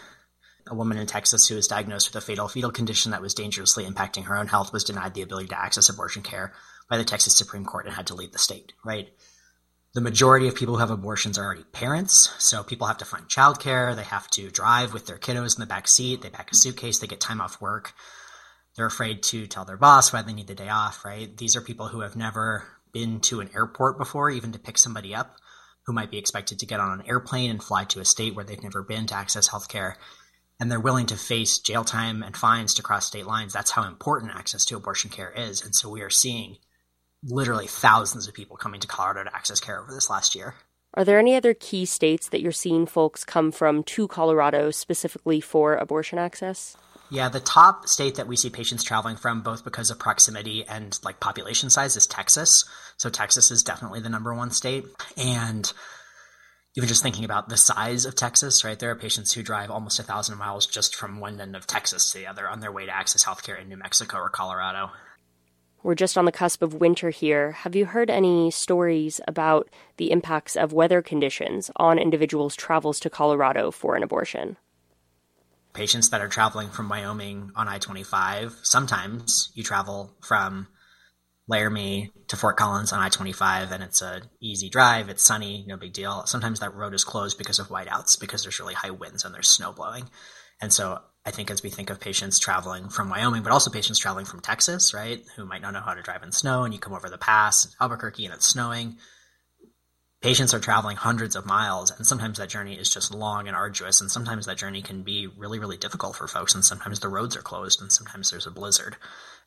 a 0.67 0.73
woman 0.73 0.97
in 0.97 1.05
Texas 1.05 1.45
who 1.49 1.55
was 1.55 1.67
diagnosed 1.67 2.07
with 2.07 2.23
a 2.23 2.25
fatal 2.25 2.47
fetal 2.47 2.71
condition 2.71 3.11
that 3.11 3.21
was 3.21 3.33
dangerously 3.33 3.83
impacting 3.83 4.23
her 4.23 4.37
own 4.37 4.47
health 4.47 4.71
was 4.71 4.85
denied 4.85 5.15
the 5.15 5.21
ability 5.21 5.49
to 5.49 5.61
access 5.61 5.89
abortion 5.89 6.21
care 6.21 6.53
by 6.89 6.97
the 6.97 7.03
Texas 7.03 7.35
Supreme 7.35 7.65
Court 7.65 7.87
and 7.87 7.93
had 7.93 8.07
to 8.07 8.15
leave 8.15 8.31
the 8.31 8.39
state, 8.39 8.71
right? 8.85 9.09
The 9.93 10.01
majority 10.01 10.47
of 10.47 10.55
people 10.55 10.75
who 10.75 10.79
have 10.79 10.89
abortions 10.89 11.37
are 11.37 11.43
already 11.43 11.65
parents, 11.65 12.33
so 12.39 12.63
people 12.63 12.87
have 12.87 12.99
to 12.99 13.05
find 13.05 13.27
childcare. 13.27 13.93
They 13.93 14.03
have 14.03 14.29
to 14.29 14.49
drive 14.49 14.93
with 14.93 15.05
their 15.05 15.17
kiddos 15.17 15.57
in 15.57 15.59
the 15.59 15.65
back 15.65 15.89
seat. 15.89 16.21
They 16.21 16.29
pack 16.29 16.49
a 16.49 16.55
suitcase. 16.55 16.99
They 16.99 17.07
get 17.07 17.19
time 17.19 17.41
off 17.41 17.59
work. 17.59 17.93
They're 18.77 18.85
afraid 18.85 19.21
to 19.23 19.47
tell 19.47 19.65
their 19.65 19.75
boss 19.75 20.13
why 20.13 20.21
they 20.21 20.31
need 20.31 20.47
the 20.47 20.55
day 20.55 20.69
off. 20.69 21.03
Right? 21.03 21.35
These 21.35 21.57
are 21.57 21.61
people 21.61 21.87
who 21.87 22.01
have 22.01 22.15
never 22.15 22.63
been 22.93 23.19
to 23.21 23.41
an 23.41 23.49
airport 23.53 23.97
before, 23.97 24.29
even 24.29 24.53
to 24.53 24.59
pick 24.59 24.77
somebody 24.77 25.13
up, 25.13 25.35
who 25.85 25.93
might 25.93 26.09
be 26.09 26.17
expected 26.17 26.59
to 26.59 26.65
get 26.65 26.79
on 26.79 27.01
an 27.01 27.05
airplane 27.05 27.49
and 27.49 27.61
fly 27.61 27.83
to 27.85 27.99
a 27.99 28.05
state 28.05 28.33
where 28.33 28.45
they've 28.45 28.63
never 28.63 28.83
been 28.83 29.07
to 29.07 29.15
access 29.15 29.49
healthcare. 29.49 29.95
And 30.57 30.71
they're 30.71 30.79
willing 30.79 31.07
to 31.07 31.17
face 31.17 31.59
jail 31.59 31.83
time 31.83 32.23
and 32.23 32.37
fines 32.37 32.75
to 32.75 32.81
cross 32.81 33.07
state 33.07 33.25
lines. 33.25 33.51
That's 33.51 33.71
how 33.71 33.85
important 33.85 34.31
access 34.35 34.63
to 34.65 34.77
abortion 34.77 35.09
care 35.09 35.31
is. 35.31 35.61
And 35.61 35.75
so 35.75 35.89
we 35.89 36.01
are 36.01 36.09
seeing 36.09 36.59
literally 37.23 37.67
thousands 37.67 38.27
of 38.27 38.33
people 38.33 38.57
coming 38.57 38.79
to 38.81 38.87
Colorado 38.87 39.23
to 39.23 39.35
access 39.35 39.59
care 39.59 39.79
over 39.79 39.93
this 39.93 40.09
last 40.09 40.35
year. 40.35 40.55
Are 40.93 41.05
there 41.05 41.19
any 41.19 41.35
other 41.35 41.53
key 41.53 41.85
states 41.85 42.29
that 42.29 42.41
you're 42.41 42.51
seeing 42.51 42.85
folks 42.85 43.23
come 43.23 43.51
from 43.51 43.83
to 43.83 44.07
Colorado 44.07 44.71
specifically 44.71 45.39
for 45.39 45.75
abortion 45.75 46.19
access? 46.19 46.75
Yeah, 47.09 47.29
the 47.29 47.39
top 47.39 47.87
state 47.87 48.15
that 48.15 48.27
we 48.27 48.35
see 48.37 48.49
patients 48.49 48.83
traveling 48.83 49.17
from, 49.17 49.41
both 49.41 49.63
because 49.63 49.89
of 49.89 49.99
proximity 49.99 50.65
and 50.65 50.97
like 51.03 51.19
population 51.19 51.69
size, 51.69 51.95
is 51.95 52.07
Texas. 52.07 52.65
So 52.97 53.09
Texas 53.09 53.51
is 53.51 53.63
definitely 53.63 53.99
the 53.99 54.09
number 54.09 54.33
one 54.33 54.51
state. 54.51 54.85
And 55.17 55.71
even 56.77 56.87
just 56.87 57.03
thinking 57.03 57.25
about 57.25 57.49
the 57.49 57.57
size 57.57 58.05
of 58.05 58.15
Texas, 58.15 58.63
right? 58.63 58.79
There 58.79 58.91
are 58.91 58.95
patients 58.95 59.33
who 59.33 59.43
drive 59.43 59.69
almost 59.69 59.99
a 59.99 60.03
thousand 60.03 60.37
miles 60.37 60.65
just 60.65 60.95
from 60.95 61.19
one 61.19 61.39
end 61.41 61.55
of 61.55 61.67
Texas 61.67 62.11
to 62.11 62.19
the 62.19 62.27
other 62.27 62.47
on 62.47 62.61
their 62.61 62.71
way 62.71 62.85
to 62.85 62.95
access 62.95 63.25
healthcare 63.25 63.61
in 63.61 63.67
New 63.67 63.77
Mexico 63.77 64.17
or 64.17 64.29
Colorado. 64.29 64.91
We're 65.83 65.95
just 65.95 66.17
on 66.17 66.25
the 66.25 66.31
cusp 66.31 66.61
of 66.61 66.75
winter 66.75 67.09
here. 67.09 67.53
Have 67.53 67.75
you 67.75 67.85
heard 67.85 68.09
any 68.09 68.51
stories 68.51 69.19
about 69.27 69.69
the 69.97 70.11
impacts 70.11 70.55
of 70.55 70.73
weather 70.73 71.01
conditions 71.01 71.71
on 71.75 71.97
individuals' 71.97 72.55
travels 72.55 72.99
to 72.99 73.09
Colorado 73.09 73.71
for 73.71 73.95
an 73.95 74.03
abortion? 74.03 74.57
Patients 75.73 76.09
that 76.09 76.21
are 76.21 76.27
traveling 76.27 76.69
from 76.69 76.89
Wyoming 76.89 77.51
on 77.55 77.67
I 77.67 77.79
25, 77.79 78.59
sometimes 78.61 79.51
you 79.55 79.63
travel 79.63 80.13
from 80.21 80.67
Laramie 81.47 82.11
to 82.27 82.37
Fort 82.37 82.57
Collins 82.57 82.93
on 82.93 82.99
I 82.99 83.09
25, 83.09 83.71
and 83.71 83.81
it's 83.81 84.01
a 84.01 84.21
easy 84.39 84.69
drive. 84.69 85.09
It's 85.09 85.25
sunny, 85.25 85.65
no 85.67 85.77
big 85.77 85.93
deal. 85.93 86.25
Sometimes 86.25 86.59
that 86.59 86.75
road 86.75 86.93
is 86.93 87.03
closed 87.03 87.37
because 87.37 87.57
of 87.57 87.69
whiteouts, 87.69 88.19
because 88.19 88.43
there's 88.43 88.59
really 88.59 88.73
high 88.73 88.91
winds 88.91 89.25
and 89.25 89.33
there's 89.33 89.49
snow 89.49 89.71
blowing. 89.71 90.09
And 90.61 90.71
so 90.71 90.99
I 91.23 91.31
think 91.31 91.51
as 91.51 91.61
we 91.61 91.69
think 91.69 91.91
of 91.91 91.99
patients 91.99 92.39
traveling 92.39 92.89
from 92.89 93.09
Wyoming, 93.09 93.43
but 93.43 93.51
also 93.51 93.69
patients 93.69 93.99
traveling 93.99 94.25
from 94.25 94.39
Texas, 94.39 94.93
right, 94.93 95.23
who 95.35 95.45
might 95.45 95.61
not 95.61 95.73
know 95.73 95.81
how 95.81 95.93
to 95.93 96.01
drive 96.01 96.23
in 96.23 96.31
snow, 96.31 96.63
and 96.63 96.73
you 96.73 96.79
come 96.79 96.93
over 96.93 97.09
the 97.09 97.17
pass 97.17 97.65
in 97.65 97.71
Albuquerque 97.79 98.25
and 98.25 98.33
it's 98.33 98.47
snowing. 98.47 98.97
Patients 100.21 100.53
are 100.53 100.59
traveling 100.59 100.97
hundreds 100.97 101.35
of 101.35 101.45
miles, 101.45 101.91
and 101.91 102.05
sometimes 102.05 102.37
that 102.37 102.49
journey 102.49 102.75
is 102.75 102.91
just 102.91 103.13
long 103.13 103.47
and 103.47 103.55
arduous, 103.55 104.01
and 104.01 104.09
sometimes 104.09 104.45
that 104.45 104.57
journey 104.57 104.81
can 104.81 105.03
be 105.03 105.27
really, 105.27 105.59
really 105.59 105.77
difficult 105.77 106.15
for 106.15 106.27
folks, 106.27 106.55
and 106.55 106.65
sometimes 106.65 106.99
the 106.99 107.07
roads 107.07 107.35
are 107.35 107.41
closed, 107.41 107.81
and 107.81 107.91
sometimes 107.91 108.29
there's 108.29 108.45
a 108.47 108.51
blizzard. 108.51 108.97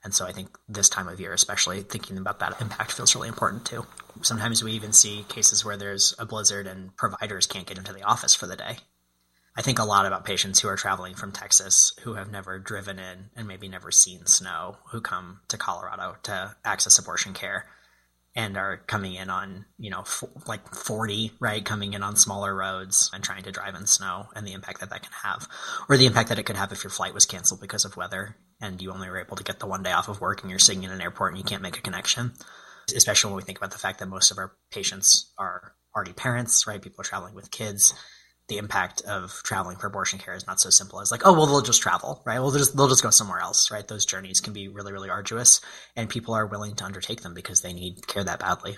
And 0.04 0.14
so 0.14 0.26
I 0.26 0.32
think 0.32 0.56
this 0.68 0.88
time 0.88 1.08
of 1.08 1.20
year, 1.20 1.32
especially 1.32 1.82
thinking 1.82 2.18
about 2.18 2.40
that 2.40 2.60
impact 2.60 2.92
feels 2.92 3.14
really 3.14 3.28
important 3.28 3.64
too. 3.64 3.86
Sometimes 4.22 4.62
we 4.62 4.72
even 4.72 4.92
see 4.92 5.24
cases 5.28 5.64
where 5.64 5.76
there's 5.76 6.14
a 6.18 6.26
blizzard 6.26 6.66
and 6.66 6.96
providers 6.96 7.46
can't 7.46 7.66
get 7.66 7.78
into 7.78 7.92
the 7.92 8.02
office 8.02 8.34
for 8.34 8.46
the 8.46 8.56
day 8.56 8.78
I 9.56 9.62
think 9.62 9.78
a 9.78 9.84
lot 9.84 10.06
about 10.06 10.24
patients 10.24 10.60
who 10.60 10.68
are 10.68 10.76
traveling 10.76 11.14
from 11.14 11.30
Texas 11.30 11.92
who 12.02 12.14
have 12.14 12.30
never 12.30 12.58
driven 12.58 12.98
in 12.98 13.30
and 13.36 13.46
maybe 13.46 13.68
never 13.68 13.92
seen 13.92 14.26
snow 14.26 14.78
who 14.90 15.00
come 15.00 15.40
to 15.48 15.56
Colorado 15.56 16.16
to 16.24 16.56
access 16.64 16.98
abortion 16.98 17.34
care 17.34 17.66
and 18.36 18.56
are 18.56 18.78
coming 18.78 19.14
in 19.14 19.30
on, 19.30 19.64
you 19.78 19.90
know, 19.90 20.00
f- 20.00 20.24
like 20.48 20.74
40, 20.74 21.32
right? 21.38 21.64
Coming 21.64 21.92
in 21.92 22.02
on 22.02 22.16
smaller 22.16 22.52
roads 22.52 23.08
and 23.14 23.22
trying 23.22 23.44
to 23.44 23.52
drive 23.52 23.76
in 23.76 23.86
snow 23.86 24.26
and 24.34 24.44
the 24.44 24.54
impact 24.54 24.80
that 24.80 24.90
that 24.90 25.02
can 25.02 25.12
have. 25.22 25.46
Or 25.88 25.96
the 25.96 26.06
impact 26.06 26.30
that 26.30 26.38
it 26.40 26.42
could 26.42 26.56
have 26.56 26.72
if 26.72 26.82
your 26.82 26.90
flight 26.90 27.14
was 27.14 27.26
canceled 27.26 27.60
because 27.60 27.84
of 27.84 27.96
weather 27.96 28.36
and 28.60 28.82
you 28.82 28.90
only 28.90 29.08
were 29.08 29.20
able 29.20 29.36
to 29.36 29.44
get 29.44 29.60
the 29.60 29.68
one 29.68 29.84
day 29.84 29.92
off 29.92 30.08
of 30.08 30.20
work 30.20 30.42
and 30.42 30.50
you're 30.50 30.58
sitting 30.58 30.82
in 30.82 30.90
an 30.90 31.00
airport 31.00 31.30
and 31.32 31.38
you 31.38 31.44
can't 31.44 31.62
make 31.62 31.78
a 31.78 31.82
connection. 31.82 32.32
Especially 32.94 33.30
when 33.30 33.36
we 33.36 33.44
think 33.44 33.58
about 33.58 33.70
the 33.70 33.78
fact 33.78 34.00
that 34.00 34.08
most 34.08 34.32
of 34.32 34.38
our 34.38 34.56
patients 34.72 35.32
are 35.38 35.74
already 35.94 36.12
parents, 36.12 36.66
right? 36.66 36.82
People 36.82 37.02
are 37.02 37.04
traveling 37.04 37.36
with 37.36 37.52
kids 37.52 37.94
the 38.48 38.58
impact 38.58 39.02
of 39.02 39.40
traveling 39.42 39.76
for 39.76 39.86
abortion 39.86 40.18
care 40.18 40.34
is 40.34 40.46
not 40.46 40.60
so 40.60 40.70
simple 40.70 41.00
as 41.00 41.10
like, 41.10 41.22
oh, 41.24 41.32
well, 41.32 41.46
they'll 41.46 41.62
just 41.62 41.80
travel, 41.82 42.22
right? 42.26 42.40
Well, 42.40 42.50
they'll 42.50 42.60
just, 42.60 42.76
they'll 42.76 42.88
just 42.88 43.02
go 43.02 43.10
somewhere 43.10 43.40
else, 43.40 43.70
right? 43.70 43.86
Those 43.86 44.04
journeys 44.04 44.40
can 44.40 44.52
be 44.52 44.68
really, 44.68 44.92
really 44.92 45.10
arduous, 45.10 45.60
and 45.96 46.08
people 46.08 46.34
are 46.34 46.46
willing 46.46 46.74
to 46.76 46.84
undertake 46.84 47.22
them 47.22 47.34
because 47.34 47.62
they 47.62 47.72
need 47.72 48.06
care 48.06 48.24
that 48.24 48.40
badly. 48.40 48.76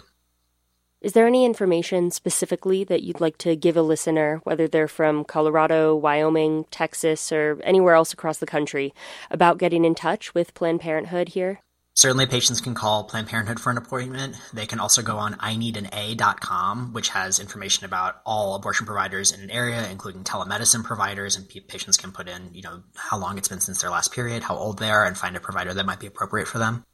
Is 1.02 1.12
there 1.12 1.26
any 1.26 1.44
information 1.44 2.10
specifically 2.10 2.82
that 2.84 3.02
you'd 3.02 3.20
like 3.20 3.38
to 3.38 3.54
give 3.54 3.76
a 3.76 3.82
listener, 3.82 4.40
whether 4.44 4.66
they're 4.66 4.88
from 4.88 5.24
Colorado, 5.24 5.94
Wyoming, 5.94 6.64
Texas, 6.70 7.30
or 7.30 7.60
anywhere 7.62 7.94
else 7.94 8.12
across 8.12 8.38
the 8.38 8.46
country, 8.46 8.94
about 9.30 9.58
getting 9.58 9.84
in 9.84 9.94
touch 9.94 10.34
with 10.34 10.54
Planned 10.54 10.80
Parenthood 10.80 11.30
here? 11.30 11.60
Certainly, 11.96 12.26
patients 12.26 12.60
can 12.60 12.74
call 12.74 13.04
Planned 13.04 13.26
Parenthood 13.26 13.58
for 13.58 13.70
an 13.70 13.78
appointment. 13.78 14.36
They 14.52 14.66
can 14.66 14.80
also 14.80 15.00
go 15.00 15.16
on 15.16 15.32
ineedana.com, 15.36 16.92
which 16.92 17.08
has 17.08 17.40
information 17.40 17.86
about 17.86 18.20
all 18.26 18.54
abortion 18.54 18.84
providers 18.84 19.32
in 19.32 19.40
an 19.40 19.50
area, 19.50 19.88
including 19.90 20.22
telemedicine 20.22 20.84
providers, 20.84 21.36
and 21.36 21.48
patients 21.48 21.96
can 21.96 22.12
put 22.12 22.28
in, 22.28 22.50
you 22.52 22.60
know, 22.60 22.82
how 22.94 23.16
long 23.16 23.38
it's 23.38 23.48
been 23.48 23.60
since 23.60 23.80
their 23.80 23.90
last 23.90 24.12
period, 24.12 24.42
how 24.42 24.56
old 24.56 24.78
they 24.78 24.90
are, 24.90 25.06
and 25.06 25.16
find 25.16 25.36
a 25.36 25.40
provider 25.40 25.72
that 25.72 25.86
might 25.86 25.98
be 25.98 26.06
appropriate 26.06 26.48
for 26.48 26.58
them. 26.58 26.84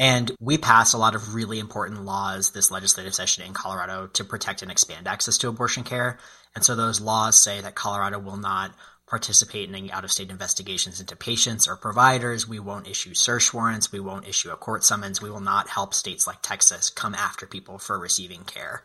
And 0.00 0.32
we 0.40 0.58
passed 0.58 0.94
a 0.94 0.98
lot 0.98 1.14
of 1.14 1.36
really 1.36 1.60
important 1.60 2.04
laws 2.04 2.50
this 2.50 2.72
legislative 2.72 3.14
session 3.14 3.44
in 3.44 3.52
Colorado 3.52 4.08
to 4.08 4.24
protect 4.24 4.62
and 4.62 4.70
expand 4.72 5.06
access 5.06 5.38
to 5.38 5.48
abortion 5.48 5.84
care. 5.84 6.18
And 6.56 6.64
so 6.64 6.74
those 6.74 7.00
laws 7.00 7.40
say 7.40 7.60
that 7.60 7.76
Colorado 7.76 8.18
will 8.18 8.36
not 8.36 8.74
participate 9.14 9.72
in 9.72 9.90
out 9.92 10.02
of 10.02 10.10
state 10.10 10.28
investigations 10.28 10.98
into 10.98 11.14
patients 11.14 11.68
or 11.68 11.76
providers. 11.76 12.48
We 12.48 12.58
won't 12.58 12.88
issue 12.88 13.14
search 13.14 13.54
warrants. 13.54 13.92
We 13.92 14.00
won't 14.00 14.26
issue 14.26 14.50
a 14.50 14.56
court 14.56 14.82
summons. 14.82 15.22
We 15.22 15.30
will 15.30 15.40
not 15.40 15.68
help 15.68 15.94
states 15.94 16.26
like 16.26 16.42
Texas 16.42 16.90
come 16.90 17.14
after 17.14 17.46
people 17.46 17.78
for 17.78 17.96
receiving 17.96 18.42
care. 18.42 18.82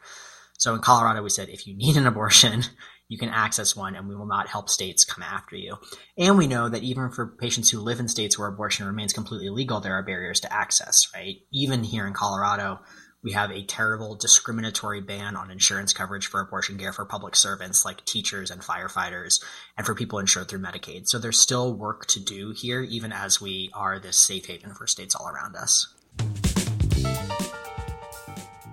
So 0.59 0.75
in 0.75 0.81
Colorado, 0.81 1.23
we 1.23 1.31
said 1.31 1.49
if 1.49 1.65
you 1.65 1.75
need 1.75 1.97
an 1.97 2.05
abortion, 2.05 2.61
you 3.07 3.17
can 3.17 3.29
access 3.29 3.75
one 3.75 3.95
and 3.95 4.07
we 4.07 4.15
will 4.15 4.27
not 4.27 4.49
help 4.49 4.69
states 4.69 5.03
come 5.03 5.23
after 5.23 5.55
you. 5.55 5.77
And 6.15 6.37
we 6.37 6.45
know 6.45 6.69
that 6.69 6.83
even 6.83 7.09
for 7.09 7.35
patients 7.39 7.71
who 7.71 7.79
live 7.79 7.99
in 7.99 8.07
states 8.07 8.37
where 8.37 8.47
abortion 8.47 8.85
remains 8.85 9.13
completely 9.13 9.49
legal, 9.49 9.79
there 9.79 9.95
are 9.95 10.03
barriers 10.03 10.41
to 10.41 10.53
access, 10.53 10.95
right? 11.15 11.37
Even 11.51 11.83
here 11.83 12.05
in 12.05 12.13
Colorado, 12.13 12.81
we 13.21 13.33
have 13.33 13.51
a 13.51 13.63
terrible 13.63 14.15
discriminatory 14.15 15.01
ban 15.01 15.35
on 15.35 15.51
insurance 15.51 15.91
coverage 15.91 16.27
for 16.27 16.39
abortion 16.39 16.77
care 16.77 16.93
for 16.93 17.03
public 17.03 17.35
servants 17.35 17.83
like 17.83 18.05
teachers 18.05 18.49
and 18.49 18.61
firefighters 18.61 19.43
and 19.77 19.85
for 19.85 19.93
people 19.93 20.19
insured 20.19 20.47
through 20.47 20.59
Medicaid. 20.59 21.07
So 21.07 21.19
there's 21.19 21.37
still 21.39 21.73
work 21.73 22.05
to 22.07 22.19
do 22.19 22.53
here, 22.55 22.81
even 22.81 23.11
as 23.11 23.41
we 23.41 23.71
are 23.73 23.99
this 23.99 24.25
safe 24.25 24.45
haven 24.45 24.73
for 24.73 24.87
states 24.87 25.15
all 25.15 25.27
around 25.27 25.57
us. 25.57 25.93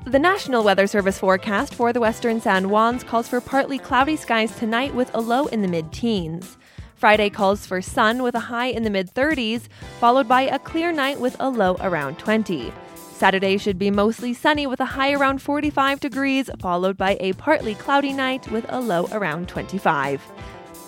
The 0.04 0.20
National 0.20 0.62
Weather 0.62 0.86
Service 0.86 1.18
forecast 1.18 1.74
for 1.74 1.92
the 1.92 1.98
western 1.98 2.40
San 2.40 2.68
Juans 2.68 3.02
calls 3.02 3.26
for 3.26 3.40
partly 3.40 3.78
cloudy 3.78 4.14
skies 4.14 4.56
tonight 4.56 4.94
with 4.94 5.12
a 5.12 5.20
low 5.20 5.46
in 5.46 5.62
the 5.62 5.68
mid 5.68 5.92
teens. 5.92 6.56
Friday 6.94 7.28
calls 7.28 7.66
for 7.66 7.82
sun 7.82 8.22
with 8.22 8.36
a 8.36 8.40
high 8.40 8.68
in 8.68 8.84
the 8.84 8.90
mid 8.90 9.12
30s, 9.12 9.62
followed 9.98 10.28
by 10.28 10.42
a 10.42 10.60
clear 10.60 10.92
night 10.92 11.18
with 11.18 11.34
a 11.40 11.50
low 11.50 11.76
around 11.80 12.20
20. 12.20 12.72
Saturday 13.16 13.56
should 13.56 13.78
be 13.78 13.90
mostly 13.90 14.34
sunny 14.34 14.66
with 14.66 14.78
a 14.78 14.84
high 14.84 15.14
around 15.14 15.40
45 15.40 16.00
degrees, 16.00 16.50
followed 16.60 16.98
by 16.98 17.16
a 17.18 17.32
partly 17.32 17.74
cloudy 17.74 18.12
night 18.12 18.46
with 18.50 18.66
a 18.68 18.78
low 18.78 19.08
around 19.10 19.48
25. 19.48 20.22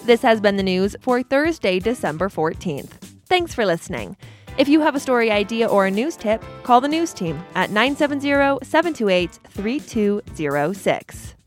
This 0.05 0.21
has 0.21 0.39
been 0.39 0.57
the 0.57 0.63
news 0.63 0.95
for 1.01 1.23
Thursday, 1.23 1.79
December 1.79 2.29
14th. 2.29 2.91
Thanks 3.25 3.55
for 3.55 3.65
listening. 3.65 4.15
If 4.59 4.69
you 4.69 4.83
have 4.83 4.95
a 4.95 5.01
story 5.01 5.31
idea 5.31 5.69
or 5.69 5.87
a 5.87 5.91
news 5.91 6.17
tip, 6.17 6.45
call 6.65 6.83
the 6.83 6.89
news 6.89 7.15
team 7.15 7.43
at 7.55 7.71
970 7.71 8.59
728 8.63 9.39
3206. 9.49 11.38